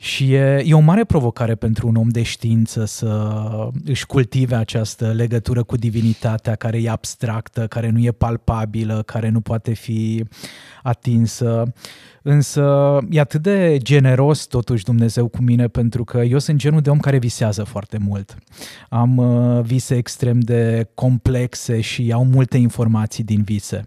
[0.00, 3.32] Și e, e o mare provocare pentru un om de știință să
[3.84, 9.40] își cultive această legătură cu divinitatea care e abstractă, care nu e palpabilă, care nu
[9.40, 10.24] poate fi
[10.82, 11.72] atinsă.
[12.22, 16.90] Însă e atât de generos totuși Dumnezeu cu mine pentru că eu sunt genul de
[16.90, 18.36] om care visează foarte mult.
[18.88, 23.84] Am uh, vise extrem de complexe și au multe informații din vise.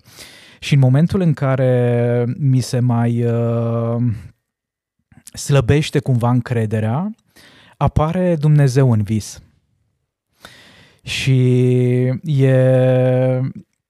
[0.60, 4.04] Și în momentul în care mi se mai uh,
[5.34, 7.16] slăbește cumva încrederea,
[7.78, 9.42] apare Dumnezeu în vis.
[11.04, 11.42] Și
[12.24, 12.48] e,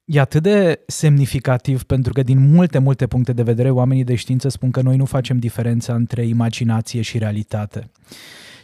[0.06, 4.50] e atât de semnificativ pentru că din multe, multe puncte de vedere oamenii de știință
[4.50, 7.92] spun că noi nu facem diferența între imaginație și realitate.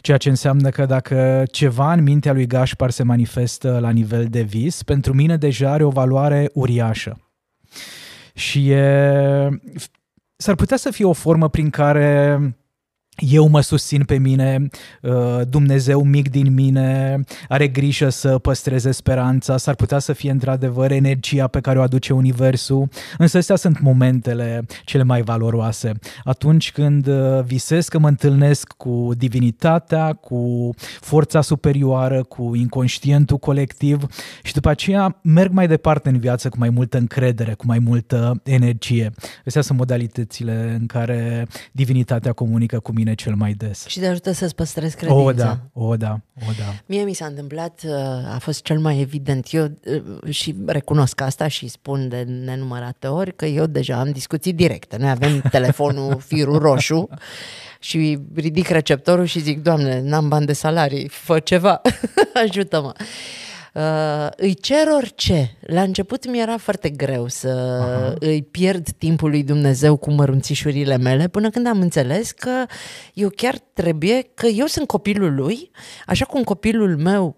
[0.00, 4.42] Ceea ce înseamnă că dacă ceva în mintea lui Gașpar se manifestă la nivel de
[4.42, 7.20] vis, pentru mine deja are o valoare uriașă.
[8.34, 9.48] Și e,
[10.36, 12.38] s-ar putea să fie o formă prin care
[13.18, 14.68] eu mă susțin pe mine,
[15.02, 20.90] uh, Dumnezeu mic din mine are grijă să păstreze speranța, s-ar putea să fie într-adevăr
[20.90, 25.92] energia pe care o aduce Universul, însă astea sunt momentele cele mai valoroase.
[26.24, 34.06] Atunci când uh, visez că mă întâlnesc cu divinitatea, cu forța superioară, cu inconștientul colectiv
[34.42, 38.40] și după aceea merg mai departe în viață cu mai multă încredere, cu mai multă
[38.44, 39.12] energie.
[39.46, 43.86] Astea sunt modalitățile în care divinitatea comunică cu mine mine cel mai des.
[43.86, 45.22] Și te ajută să-ți păstrezi credința.
[45.22, 46.74] O, da, o, da, o, da.
[46.86, 49.52] Mie mi s-a întâmplat, uh, a fost cel mai evident.
[49.52, 54.52] Eu uh, și recunosc asta și spun de nenumărate ori că eu deja am discuții
[54.52, 54.96] directe.
[54.96, 57.08] Noi avem telefonul firul roșu
[57.80, 61.80] și ridic receptorul și zic, Doamne, n-am bani de salarii, fă ceva,
[62.44, 62.92] ajută-mă.
[63.00, 63.06] Uh,
[64.36, 65.56] îi cer orice.
[65.60, 68.14] La început mi era foarte greu să Aha.
[68.18, 72.66] îi pierd timpul lui Dumnezeu cu mărunțișurile mele, până când am înțeles că
[73.14, 75.70] eu chiar trebuie, că eu sunt copilul lui,
[76.06, 77.36] așa cum copilul meu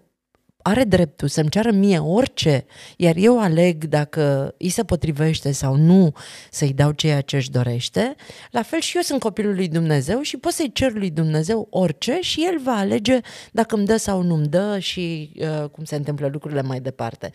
[0.63, 2.65] are dreptul să-mi ceară mie orice,
[2.97, 6.13] iar eu aleg dacă îi se potrivește sau nu
[6.51, 8.15] să-i dau ceea ce își dorește,
[8.51, 12.17] la fel și eu sunt copilul lui Dumnezeu și pot să-i cer lui Dumnezeu orice
[12.21, 13.19] și el va alege
[13.51, 17.31] dacă îmi dă sau nu îmi dă și uh, cum se întâmplă lucrurile mai departe.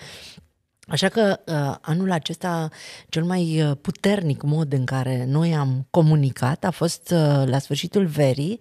[0.88, 2.68] Așa că uh, anul acesta
[3.08, 8.06] cel mai uh, puternic mod în care noi am comunicat a fost uh, la sfârșitul
[8.06, 8.58] verii,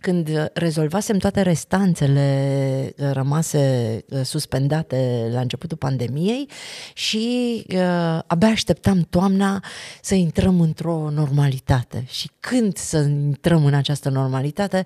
[0.00, 6.48] când rezolvasem toate restanțele uh, rămase uh, suspendate la începutul pandemiei
[6.94, 9.64] și uh, abia așteptam toamna
[10.00, 12.04] să intrăm într-o normalitate.
[12.08, 14.84] Și când să intrăm în această normalitate,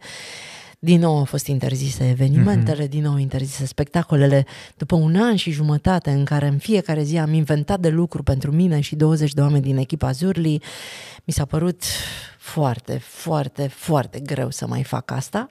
[0.84, 2.90] din nou au fost interzise evenimentele, mm-hmm.
[2.90, 4.46] din nou interzise spectacolele.
[4.76, 8.52] După un an și jumătate în care în fiecare zi am inventat de lucru pentru
[8.52, 10.62] mine și 20 de oameni din echipa Zurli,
[11.24, 11.82] mi s-a părut
[12.38, 15.48] foarte, foarte, foarte greu să mai fac asta.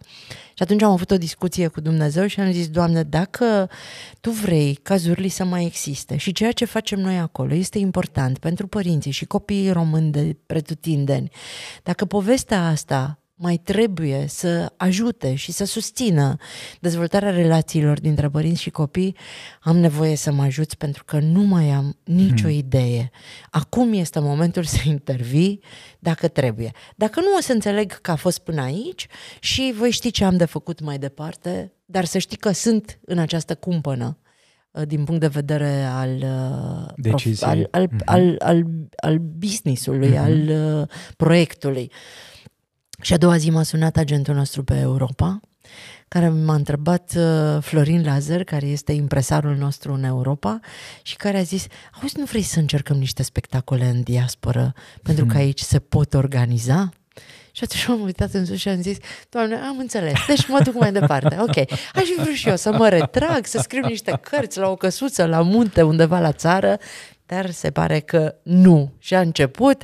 [0.54, 3.70] Și atunci am avut o discuție cu Dumnezeu și am zis, Doamne, dacă
[4.22, 8.38] Tu vrei ca Zurli să mai existe și ceea ce facem noi acolo este important
[8.38, 11.32] pentru părinții și copiii români de pretutindeni,
[11.84, 16.36] dacă povestea asta mai trebuie să ajute și să susțină
[16.80, 19.16] dezvoltarea relațiilor dintre părinți și copii,
[19.62, 22.58] am nevoie să mă ajuți pentru că nu mai am nicio hmm.
[22.58, 23.12] idee.
[23.50, 25.60] Acum este momentul să intervii
[26.00, 26.72] dacă trebuie.
[26.96, 29.08] Dacă nu o să înțeleg că a fost până aici
[29.40, 33.18] și voi ști ce am de făcut mai departe, dar să știi că sunt în
[33.18, 34.18] această cumpănă
[34.72, 37.48] uh, din punct de vedere al, uh, Decizie.
[37.48, 38.06] al, al, mm-hmm.
[38.06, 40.24] al, al, al business-ului, mm-hmm.
[40.24, 41.92] al uh, proiectului.
[43.02, 45.40] Și a doua zi m-a sunat agentul nostru pe Europa,
[46.08, 50.60] care m-a întrebat uh, Florin Lazar, care este impresarul nostru în Europa
[51.02, 51.66] și care a zis,
[52.02, 55.42] auzi, nu vrei să încercăm niște spectacole în diasporă pentru că hmm.
[55.42, 56.90] aici se pot organiza?
[57.52, 58.98] Și atunci m-am uitat în sus și am zis,
[59.30, 61.38] Doamne, am înțeles, deci mă duc mai departe.
[61.40, 61.58] Ok,
[61.96, 65.26] aș fi vrut și eu să mă retrag, să scriu niște cărți la o căsuță,
[65.26, 66.78] la munte, undeva la țară,
[67.26, 68.92] dar se pare că nu.
[68.98, 69.84] Și a început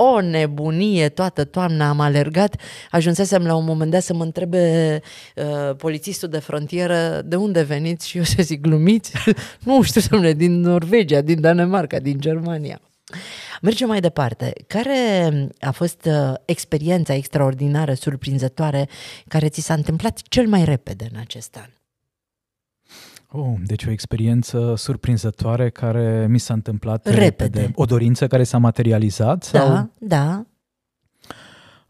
[0.00, 5.00] o nebunie toată toamna, am alergat, ajunsesem la un moment dat să mă întrebe
[5.36, 9.12] uh, polițistul de frontieră de unde veniți și eu să zic glumiți,
[9.64, 12.80] nu știu să din Norvegia, din Danemarca, din Germania.
[13.62, 14.52] Mergem mai departe.
[14.66, 15.30] Care
[15.60, 18.88] a fost uh, experiența extraordinară, surprinzătoare,
[19.28, 21.77] care ți s-a întâmplat cel mai repede în acest an?
[23.30, 27.22] Oh, deci o experiență surprinzătoare care mi s-a întâmplat repede.
[27.24, 27.70] repede.
[27.74, 29.50] O dorință care s-a materializat?
[29.50, 29.90] Da, sau?
[29.98, 30.46] da.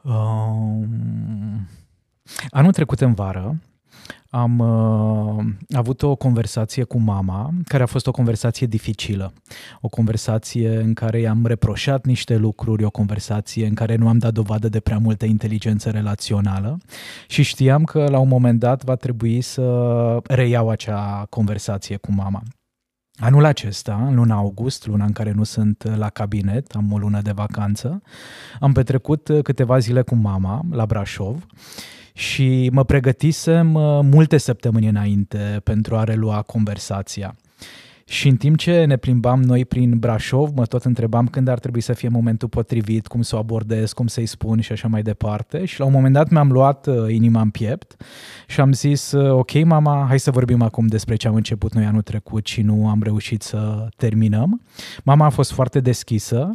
[0.03, 1.69] Um,
[2.51, 3.59] anul trecut în vară
[4.31, 5.45] am uh,
[5.77, 9.33] avut o conversație cu mama, care a fost o conversație dificilă.
[9.81, 14.33] O conversație în care i-am reproșat niște lucruri, o conversație în care nu am dat
[14.33, 16.79] dovadă de prea multă inteligență relațională
[17.29, 19.63] și știam că la un moment dat va trebui să
[20.27, 22.43] reiau acea conversație cu mama.
[23.21, 27.21] Anul acesta, în luna august, luna în care nu sunt la cabinet, am o lună
[27.21, 28.03] de vacanță,
[28.61, 31.47] am petrecut câteva zile cu mama la Brașov
[32.19, 37.37] și mă pregătisem uh, multe săptămâni înainte pentru a relua conversația.
[38.09, 41.81] Și în timp ce ne plimbam noi prin Brașov, mă tot întrebam când ar trebui
[41.81, 45.65] să fie momentul potrivit, cum să o abordez, cum să-i spun și așa mai departe.
[45.65, 47.97] Și la un moment dat mi-am luat uh, inima în piept
[48.47, 51.85] și am zis, uh, ok mama, hai să vorbim acum despre ce am început noi
[51.85, 54.61] anul trecut și nu am reușit să terminăm.
[55.05, 56.53] Mama a fost foarte deschisă,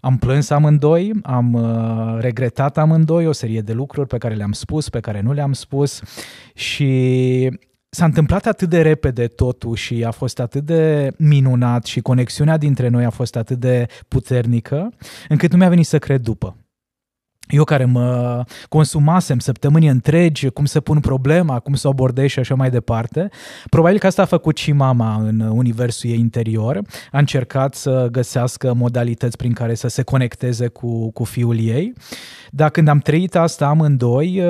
[0.00, 4.88] am plâns amândoi, am uh, regretat amândoi o serie de lucruri pe care le-am spus,
[4.88, 6.02] pe care nu le-am spus
[6.54, 6.90] și
[7.94, 12.88] s-a întâmplat atât de repede totul și a fost atât de minunat și conexiunea dintre
[12.88, 14.92] noi a fost atât de puternică,
[15.28, 16.56] încât nu mi-a venit să cred după
[17.52, 22.38] eu care mă consumasem săptămâni întregi, cum să pun problema, cum să o abordez și
[22.38, 23.28] așa mai departe,
[23.70, 26.80] probabil că asta a făcut și mama în universul ei interior.
[27.12, 31.92] A încercat să găsească modalități prin care să se conecteze cu, cu fiul ei.
[32.50, 34.42] Dar când am trăit asta amândoi,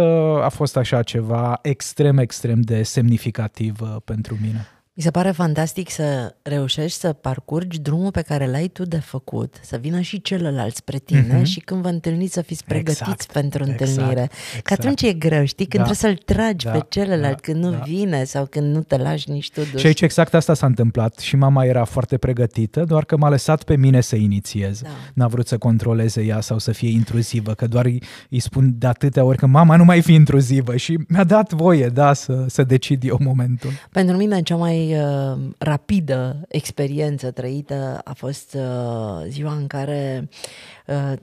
[0.43, 4.67] a fost așa ceva extrem, extrem de semnificativ uh, pentru mine.
[4.95, 9.55] Mi se pare fantastic să reușești să parcurgi drumul pe care l-ai tu de făcut,
[9.63, 11.45] să vină și celălalt spre tine mm-hmm.
[11.45, 14.21] și când vă întâlniți să fiți pregătiți exact, pentru întâlnire.
[14.21, 15.67] Exact, Că atunci e greu, știi?
[15.67, 17.77] Când da, trebuie să-l tragi da, pe celălalt, da, când nu da.
[17.77, 19.81] vine sau când nu te lași nici tu dus.
[19.81, 21.19] Și aici exact asta s-a întâmplat.
[21.19, 24.83] Și mama era foarte pregătită, doar că m-a lăsat pe mine să inițiez.
[24.83, 24.89] Da.
[25.15, 28.87] N-a vrut să controleze ea sau să fie intruzivă, că doar îi, îi spun de
[28.87, 32.63] atâtea ori că mama nu mai fi intruzivă și mi-a dat voie, da, să, să
[32.63, 33.71] decid eu momentul.
[33.91, 40.33] Pentru mine cea mai uh, rapidă experiență trăită a fost uh, ziua în care uh,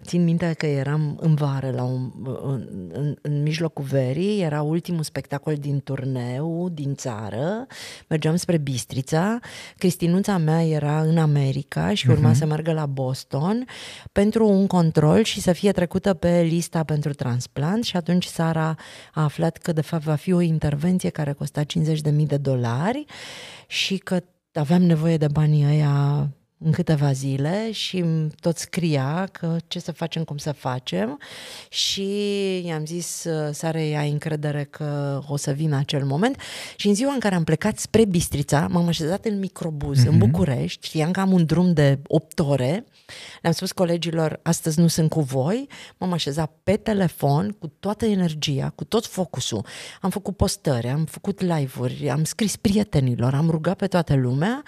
[0.04, 2.12] țin minte că eram în vară, la un,
[2.44, 7.66] în, în, în mijlocul verii, era ultimul spectacol din turneu din țară,
[8.08, 9.40] mergeam spre Bistrița,
[9.78, 12.36] Cristinuța mea era în America și urma uh-huh.
[12.36, 13.66] să meargă la Boston
[14.12, 18.76] pentru un control și să fie trecută pe lista pentru transplant și atunci Sara
[19.14, 21.64] a aflat că de fapt va fi o intervenție care costa 50.000
[22.12, 23.06] de dolari
[23.68, 24.20] și că
[24.54, 26.30] aveam nevoie de banii ăia
[26.62, 28.06] în câteva zile și
[28.40, 31.20] tot scria că ce să facem, cum să facem.
[31.70, 32.08] Și
[32.66, 36.38] i-am zis Sarei, ai încredere că o să vină acel moment.
[36.76, 40.08] Și în ziua în care am plecat spre Bistrița, m-am așezat în microbuz mm-hmm.
[40.08, 40.30] în mhm.
[40.30, 42.86] București, știam că am un drum de 8 ore,
[43.42, 45.68] le-am spus colegilor, astăzi nu sunt cu voi,
[45.98, 49.66] m-am așezat pe telefon cu toată energia, cu tot focusul,
[50.02, 54.64] am făcut postări, am făcut live-uri, am scris prietenilor, am rugat pe toată lumea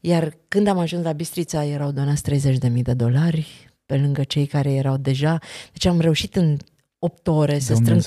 [0.00, 4.72] iar când am ajuns la Bistrița, erau donați 30.000 de dolari, pe lângă cei care
[4.72, 5.38] erau deja.
[5.72, 6.56] Deci am reușit în
[6.98, 8.02] 8 ore să strâng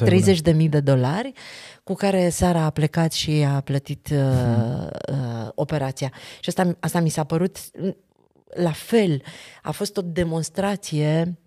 [0.63, 1.32] 30.000 de dolari,
[1.84, 4.89] cu care Sara a plecat și a plătit uh, hmm.
[5.08, 6.12] uh, operația.
[6.39, 7.58] Și asta, asta mi s-a părut
[8.56, 9.21] la fel.
[9.62, 11.38] A fost o demonstrație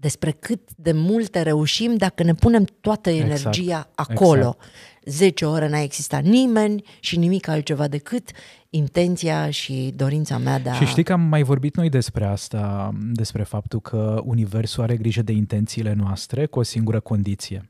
[0.00, 3.30] despre cât de multe reușim dacă ne punem toată exact.
[3.30, 3.90] energia exact.
[3.94, 4.56] acolo.
[4.58, 4.58] Exact.
[5.04, 8.30] 10 ore n-a existat nimeni și nimic altceva decât
[8.70, 10.72] intenția și dorința mea de a...
[10.72, 15.22] Și știi că am mai vorbit noi despre asta, despre faptul că Universul are grijă
[15.22, 17.69] de intențiile noastre cu o singură condiție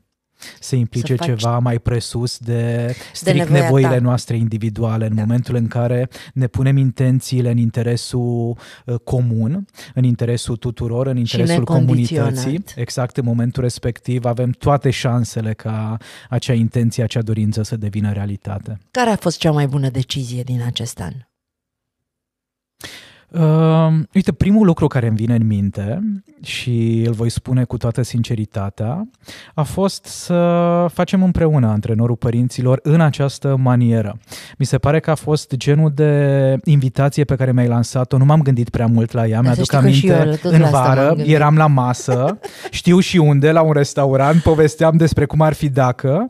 [0.59, 1.27] se implice faci...
[1.27, 3.99] ceva mai presus de strict de nevoile ta.
[3.99, 5.21] noastre individuale în da.
[5.21, 11.63] momentul în care ne punem intențiile în interesul uh, comun, în interesul tuturor, în interesul
[11.63, 12.63] comunității.
[12.75, 15.97] Exact în momentul respectiv avem toate șansele ca
[16.29, 18.77] acea intenție, acea dorință să devină realitate.
[18.91, 21.13] Care a fost cea mai bună decizie din acest an?
[23.31, 25.99] Uh, uite, primul lucru care îmi vine în minte
[26.41, 29.07] și îl voi spune cu toată sinceritatea
[29.53, 34.17] a fost să facem împreună antrenorul părinților în această manieră.
[34.57, 38.41] Mi se pare că a fost genul de invitație pe care mi-ai lansat-o, nu m-am
[38.41, 42.39] gândit prea mult la ea, mi-aduc aminte eu, în vară, eram la masă,
[42.69, 46.27] știu și unde, la un restaurant, povesteam despre cum ar fi dacă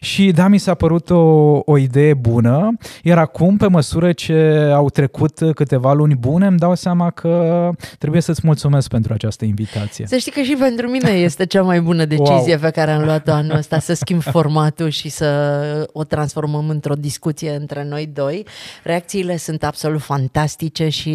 [0.00, 1.16] și da, mi s-a părut o,
[1.64, 6.74] o idee bună, iar acum, pe măsură ce au trecut câteva luni bune, îmi dau
[6.74, 10.06] seama că trebuie să-ți mulțumesc pentru această invitație.
[10.06, 12.60] Să știi că și pentru mine este cea mai bună decizie wow.
[12.60, 17.54] pe care am luat-o anul ăsta, să schimb formatul și să o transformăm într-o discuție
[17.54, 18.46] între noi doi.
[18.82, 21.10] Reacțiile sunt absolut fantastice și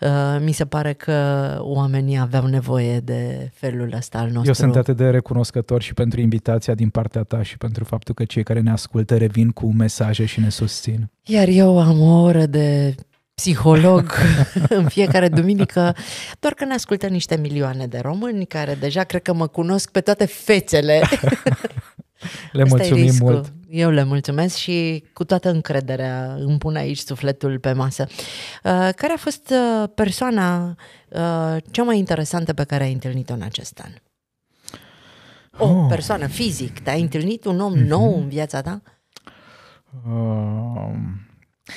[0.00, 0.08] uh,
[0.44, 1.12] mi se pare că
[1.60, 4.46] oamenii aveau nevoie de felul ăsta al nostru.
[4.46, 8.14] Eu sunt atât de recunoscător și pentru invitația din partea ta și pentru pentru faptul
[8.14, 11.10] că cei care ne ascultă revin cu mesaje și ne susțin.
[11.24, 12.94] Iar eu am o oră de
[13.34, 14.12] psiholog
[14.78, 15.96] în fiecare duminică,
[16.40, 20.00] doar că ne ascultă niște milioane de români care deja cred că mă cunosc pe
[20.00, 21.00] toate fețele.
[22.52, 23.52] le Asta mulțumim mult.
[23.68, 28.06] Eu le mulțumesc și cu toată încrederea îmi pun aici sufletul pe masă.
[28.08, 30.76] Uh, care a fost uh, persoana
[31.08, 33.90] uh, cea mai interesantă pe care ai întâlnit-o în acest an?
[35.58, 35.86] O oh.
[35.88, 37.86] persoană fizic, te-ai întâlnit un om mm-hmm.
[37.86, 38.82] nou în viața ta?
[40.06, 40.94] Uh,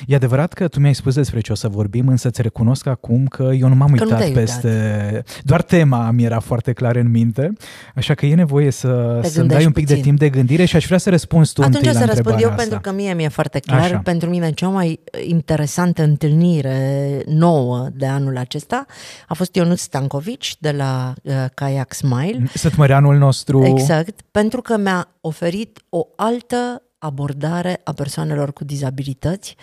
[0.07, 3.25] E adevărat că tu mi-ai spus despre ce o să vorbim, însă îți recunosc acum
[3.25, 5.23] că eu nu m-am Că nu uitat te-ai peste...
[5.43, 7.53] Doar tema mi era foarte clar în minte,
[7.95, 9.95] așa că e nevoie să, Te să-mi dai un pic puțin.
[9.95, 12.05] de timp de gândire și aș vrea să răspunzi tu Atunci întâi o la să
[12.05, 12.77] răspund întrebarea eu asta.
[12.77, 13.79] pentru că mie mi-e foarte clar.
[13.79, 13.97] Așa.
[13.97, 18.85] Pentru mine cea mai interesantă întâlnire nouă de anul acesta
[19.27, 22.49] a fost Ionut Stankovici de la uh, Kayak Smile.
[22.53, 23.65] Sătmăreanul nostru...
[23.65, 29.55] Exact, pentru că mi-a oferit o altă abordare a persoanelor cu dizabilități.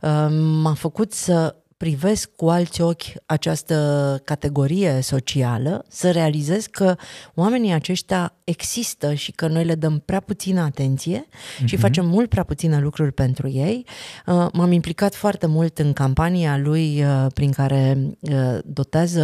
[0.00, 6.96] Uh, M-a făcut să privesc cu alți ochi această categorie socială, să realizez că
[7.34, 11.26] oamenii aceștia există și că noi le dăm prea puțină atenție
[11.64, 13.86] și facem mult prea puține lucruri pentru ei.
[14.26, 19.22] Uh, M-am implicat foarte mult în campania lui uh, prin care uh, dotează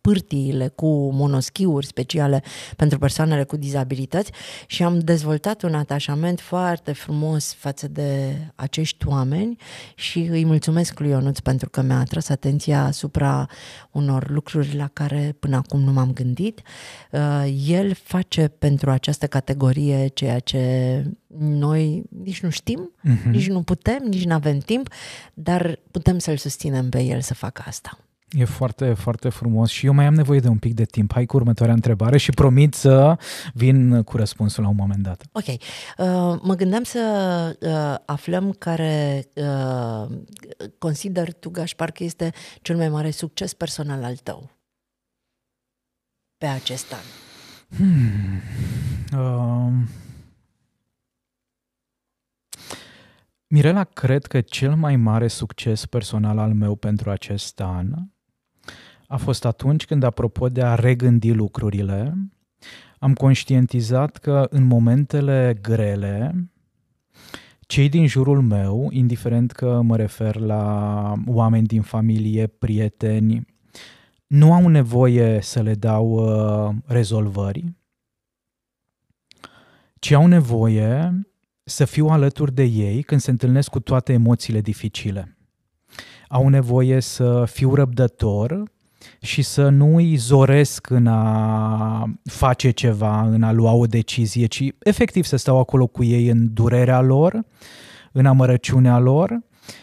[0.00, 2.42] pârtiile cu monoschiuri speciale
[2.76, 4.30] pentru persoanele cu dizabilități
[4.66, 9.56] și am dezvoltat un atașament foarte frumos față de acești oameni
[9.94, 13.46] și îi mulțumesc lui Ionuț pentru că mi-a atras atenția asupra
[13.90, 16.60] unor lucruri la care până acum nu m-am gândit.
[17.10, 21.02] Uh, El face pentru această categorie ceea ce
[21.38, 23.30] noi nici nu știm, Mhm.
[23.30, 24.88] nici nu putem, nici nu avem timp,
[25.34, 27.98] dar putem să-l susținem pe el să facă asta.
[28.30, 31.12] E foarte, foarte frumos și eu mai am nevoie de un pic de timp.
[31.12, 33.18] Hai cu următoarea întrebare și promit să
[33.52, 35.24] vin cu răspunsul la un moment dat.
[35.32, 35.46] Ok.
[35.46, 35.56] Uh,
[36.42, 40.18] mă gândeam să uh, aflăm care uh,
[40.78, 44.50] consider tu, Gașpar, că este cel mai mare succes personal al tău
[46.38, 47.04] pe acest an.
[49.18, 49.72] Uh,
[53.46, 57.86] Mirela, cred că cel mai mare succes personal al meu pentru acest an
[59.14, 62.14] a fost atunci când, apropo de a regândi lucrurile,
[62.98, 66.48] am conștientizat că în momentele grele,
[67.60, 73.46] cei din jurul meu, indiferent că mă refer la oameni din familie, prieteni,
[74.26, 77.74] nu au nevoie să le dau uh, rezolvări,
[79.98, 81.20] ci au nevoie
[81.64, 85.36] să fiu alături de ei când se întâlnesc cu toate emoțiile dificile.
[86.28, 88.72] Au nevoie să fiu răbdător
[89.20, 94.62] și să nu îi zoresc în a face ceva, în a lua o decizie, ci
[94.78, 97.44] efectiv să stau acolo cu ei în durerea lor,
[98.12, 99.38] în amărăciunea lor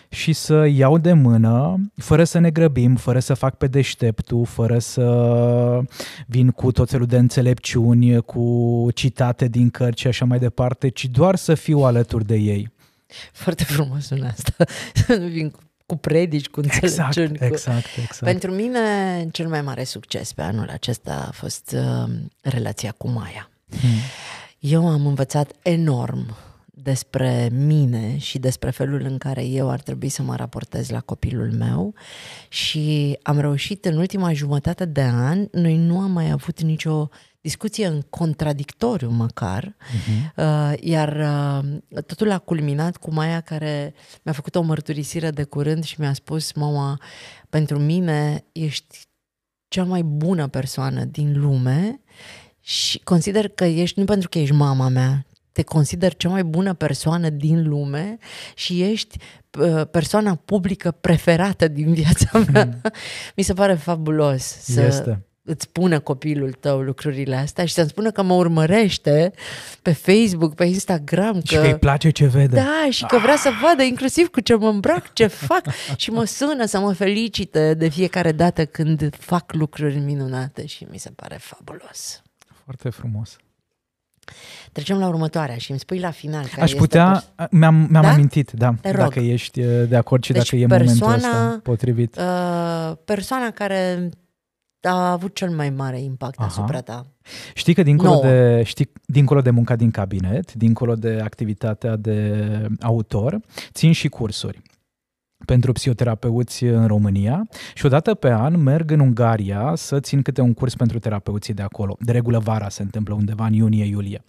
[0.10, 4.80] și să iau de mână, fără să ne grăbim, fără să fac pe deșteptul, fără
[4.80, 5.80] să
[6.28, 11.06] vin cu tot felul de înțelepciuni, cu citate din cărți și așa mai departe, ci
[11.06, 12.72] doar să fiu alături de ei.
[13.32, 14.66] Foarte frumos sună asta.
[14.94, 15.60] Să nu vin cu,
[15.92, 17.38] cu predici, cu Exact, înțelepciuni.
[17.38, 17.44] cu...
[17.44, 18.24] exact, exact.
[18.24, 18.80] Pentru mine,
[19.32, 23.50] cel mai mare succes pe anul acesta a fost uh, relația cu Maia.
[23.70, 24.00] Hmm.
[24.60, 26.36] Eu am învățat enorm
[26.66, 31.52] despre mine și despre felul în care eu ar trebui să mă raportez la copilul
[31.52, 31.94] meu
[32.50, 37.10] și am reușit în ultima jumătate de an, noi nu am mai avut nicio
[37.42, 40.34] discuție în contradictoriu măcar, Mhm.
[40.36, 41.16] uh, iar
[41.90, 46.14] uh, totul a culminat cu Maia care mi-a făcut o mărturisire de curând și mi-a
[46.14, 47.00] spus, mama,
[47.50, 49.00] pentru mine ești
[49.68, 52.02] cea mai bună persoană din lume
[52.60, 56.74] și consider că ești, nu pentru că ești mama mea, te consider cea mai bună
[56.74, 58.18] persoană din lume
[58.56, 59.18] și ești
[59.60, 62.82] uh, persoana publică preferată din viața mea.
[63.36, 65.26] Mi se pare fabulos să Este.
[65.44, 69.32] Îți spună copilul tău lucrurile astea și să-mi spună că mă urmărește
[69.82, 71.42] pe Facebook, pe Instagram.
[71.44, 72.56] Și că îi place ce vede.
[72.56, 75.62] Da, și că vrea să vadă inclusiv cu ce mă îmbrac, ce fac
[75.98, 80.98] și mă sună să mă felicite de fiecare dată când fac lucruri minunate și mi
[80.98, 82.22] se pare fabulos.
[82.64, 83.36] Foarte frumos.
[84.72, 88.04] Trecem la următoarea și îmi spui la final care Aș este putea, pers- mi-am, mi-am
[88.04, 88.12] Da?
[88.12, 89.00] amintit, da, Te rog.
[89.00, 91.16] dacă ești uh, de acord și Deci dacă e momentul persoana-
[91.48, 92.16] ăsta potrivit.
[92.18, 94.10] uh, persoana care
[94.88, 96.48] a avut cel mai mare impact Aha.
[96.48, 97.06] asupra ta.
[97.54, 98.22] Știi că dincolo nouă.
[98.22, 103.40] de, știi, dincolo de munca din cabinet, dincolo de activitatea de autor,
[103.72, 104.62] țin și cursuri
[105.46, 110.54] pentru psihoterapeuți în România și odată pe an merg în Ungaria să țin câte un
[110.54, 111.98] curs pentru terapeuții de acolo.
[112.00, 114.24] De regulă vara se întâmplă undeva în iunie-iulie.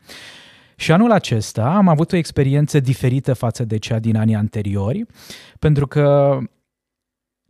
[0.77, 5.07] Și anul acesta am avut o experiență diferită față de cea din anii anteriori,
[5.59, 6.39] pentru că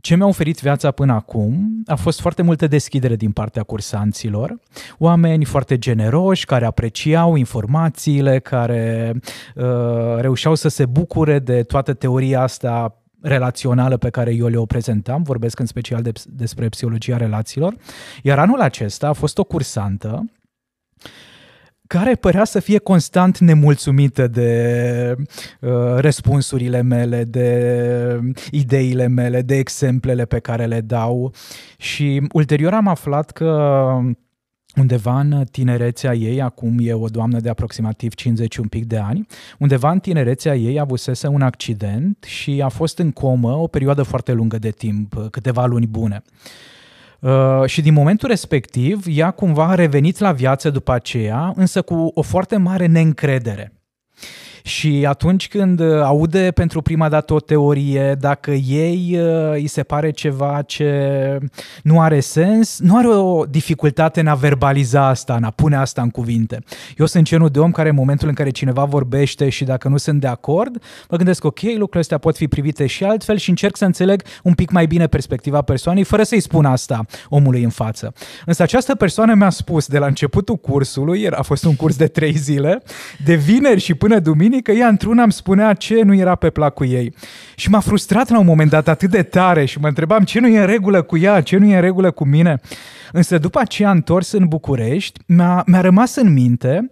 [0.03, 4.59] ce mi-a oferit viața până acum a fost foarte multă deschidere din partea cursanților,
[4.99, 9.15] oameni foarte generoși care apreciau informațiile, care
[9.55, 9.65] uh,
[10.17, 15.59] reușeau să se bucure de toată teoria asta relațională pe care eu le-o prezentam, vorbesc
[15.59, 17.75] în special de, despre psihologia relațiilor,
[18.23, 20.25] iar anul acesta a fost o cursantă
[21.99, 25.15] care părea să fie constant nemulțumită de
[25.61, 28.21] uh, răspunsurile mele, de
[28.51, 31.33] ideile mele, de exemplele pe care le dau
[31.77, 33.49] și ulterior am aflat că
[34.77, 39.27] undeva în tinerețea ei, acum e o doamnă de aproximativ 50 un pic de ani,
[39.59, 44.33] undeva în tinerețea ei avusese un accident și a fost în comă o perioadă foarte
[44.33, 46.23] lungă de timp, câteva luni bune.
[46.25, 46.72] Uh,
[47.67, 52.23] și din momentul respectiv, ea cumva a revenit la viață după aceea, însă cu o
[52.23, 53.73] foarte mare neîncredere.
[54.63, 59.83] Și atunci când uh, aude pentru prima dată o teorie, dacă ei uh, îi se
[59.83, 61.39] pare ceva ce
[61.83, 66.03] nu are sens, nu are o dificultate în a verbaliza asta, în a pune asta
[66.03, 66.65] în cuvinte.
[66.99, 69.97] Eu sunt genul de om care în momentul în care cineva vorbește și dacă nu
[69.97, 73.77] sunt de acord, mă gândesc, ok, lucrurile astea pot fi privite și altfel și încerc
[73.77, 78.13] să înțeleg un pic mai bine perspectiva persoanei, fără să-i spun asta omului în față.
[78.47, 82.37] Însă această persoană mi-a spus de la începutul cursului, a fost un curs de trei
[82.37, 82.83] zile,
[83.25, 86.89] de vineri și până duminică, duminică, ea într-una îmi spunea ce nu era pe placul
[86.89, 87.15] ei.
[87.57, 90.47] Și m-a frustrat la un moment dat atât de tare și mă întrebam ce nu
[90.47, 92.61] e în regulă cu ea, ce nu e în regulă cu mine.
[93.13, 96.91] Însă după aceea întors în București, mi-a, mi-a rămas în minte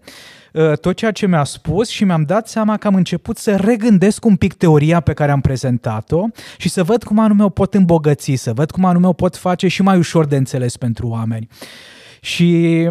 [0.53, 4.25] uh, tot ceea ce mi-a spus și mi-am dat seama că am început să regândesc
[4.25, 8.35] un pic teoria pe care am prezentat-o și să văd cum anume o pot îmbogăți,
[8.35, 11.49] să văd cum anume o pot face și mai ușor de înțeles pentru oameni.
[12.21, 12.89] Și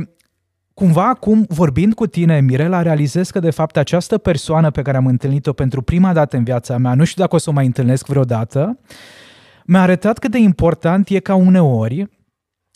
[0.80, 5.06] cumva acum, vorbind cu tine, Mirela, realizez că de fapt această persoană pe care am
[5.06, 8.08] întâlnit-o pentru prima dată în viața mea, nu știu dacă o să o mai întâlnesc
[8.08, 8.80] vreodată,
[9.66, 12.10] mi-a arătat cât de important e ca uneori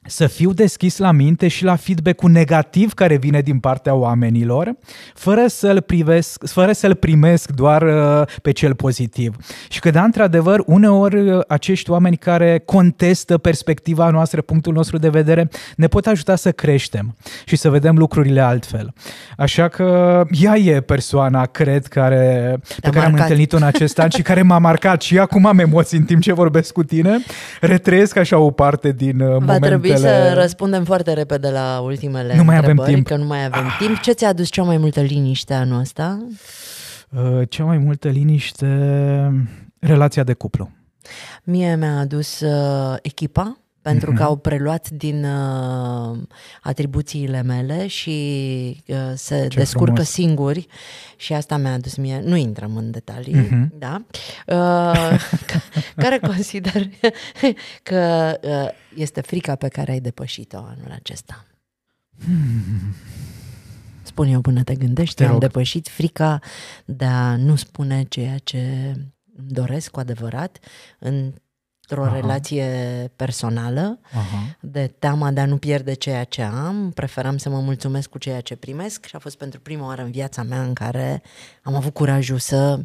[0.05, 4.75] să fiu deschis la minte și la feedback-ul negativ care vine din partea oamenilor,
[5.13, 9.35] fără să-l, privesc, fără să-l primesc doar uh, pe cel pozitiv.
[9.69, 15.09] Și că, da, într-adevăr, uneori uh, acești oameni care contestă perspectiva noastră, punctul nostru de
[15.09, 18.93] vedere, ne pot ajuta să creștem și să vedem lucrurile altfel.
[19.37, 24.21] Așa că ea e persoana, cred, care, pe care am întâlnit-o în acest an și
[24.21, 27.17] care m-a marcat și acum am emoții în timp ce vorbesc cu tine.
[27.61, 32.43] Retrăiesc așa o parte din uh, momentele trebui să răspundem foarte repede la ultimele nu
[32.43, 33.07] mai avem timp.
[33.07, 33.77] că nu mai avem ah.
[33.79, 33.99] timp.
[33.99, 36.27] Ce ți-a adus cea mai multă liniște anul ăsta?
[37.09, 38.67] Uh, cea mai multă liniște,
[39.79, 40.71] relația de cuplu.
[41.43, 44.23] Mie mi-a adus uh, echipa, pentru că mhm.
[44.23, 46.17] au preluat din uh,
[46.61, 50.09] atribuțiile mele și uh, se Ce descurcă frumos.
[50.09, 50.67] singuri
[51.15, 53.77] și asta mi-a adus mie, nu intrăm în detalii, uh-huh.
[53.77, 54.05] da,
[54.47, 55.19] uh,
[56.03, 56.89] care consider
[57.89, 61.45] că uh, este frica pe care ai depășit-o anul acesta.
[62.23, 62.95] Hmm.
[64.01, 66.39] Spune eu până te gândești, te am depășit frica
[66.85, 68.93] de a nu spune ceea ce
[69.37, 70.59] îmi doresc cu adevărat
[70.99, 71.33] în
[71.89, 72.15] într-o Aha.
[72.15, 72.65] relație
[73.15, 74.57] personală, Aha.
[74.59, 78.41] de teama de a nu pierde ceea ce am, preferam să mă mulțumesc cu ceea
[78.41, 81.21] ce primesc și a fost pentru prima oară în viața mea în care
[81.63, 82.79] am avut curajul să,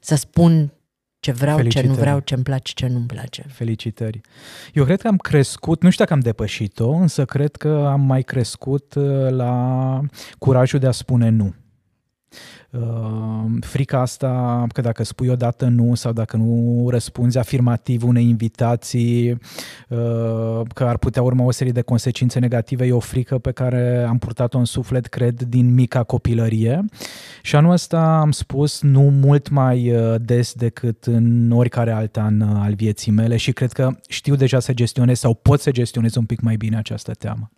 [0.00, 0.72] să spun
[1.20, 1.86] ce vreau, Felicitări.
[1.86, 3.44] ce nu vreau, ce îmi place, ce nu-mi place.
[3.48, 4.20] Felicitări.
[4.74, 8.22] Eu cred că am crescut, nu știu dacă am depășit-o, însă cred că am mai
[8.22, 10.00] crescut uh, la
[10.38, 11.54] curajul de a spune nu.
[12.70, 19.30] Uh, frica asta că dacă spui odată nu sau dacă nu răspunzi afirmativ unei invitații,
[19.30, 24.04] uh, că ar putea urma o serie de consecințe negative, e o frică pe care
[24.08, 26.84] am purtat-o în suflet, cred, din mica copilărie.
[27.42, 32.40] Și anul ăsta am spus nu mult mai uh, des decât în oricare alt an
[32.40, 36.24] al vieții mele și cred că știu deja să gestionez sau pot să gestionez un
[36.24, 37.50] pic mai bine această teamă.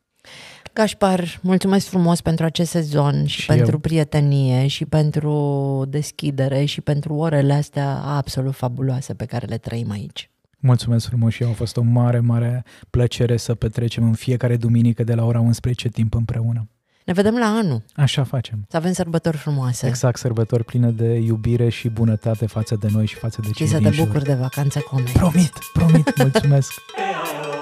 [0.75, 3.79] Gașpar, mulțumesc frumos pentru acest sezon și, și pentru eu.
[3.79, 10.31] prietenie și pentru deschidere și pentru orele astea absolut fabuloase pe care le trăim aici.
[10.59, 11.49] Mulțumesc frumos și eu.
[11.49, 15.89] A fost o mare, mare plăcere să petrecem în fiecare duminică de la ora 11
[15.89, 16.69] timp împreună.
[17.05, 17.83] Ne vedem la anul.
[17.95, 18.65] Așa facem.
[18.69, 19.87] Să avem sărbători frumoase.
[19.87, 23.73] Exact, sărbători pline de iubire și bunătate față de noi și față de cei Și
[23.73, 25.13] să te bucuri de vacanțe cu noi.
[25.13, 26.73] Promit, promit, mulțumesc.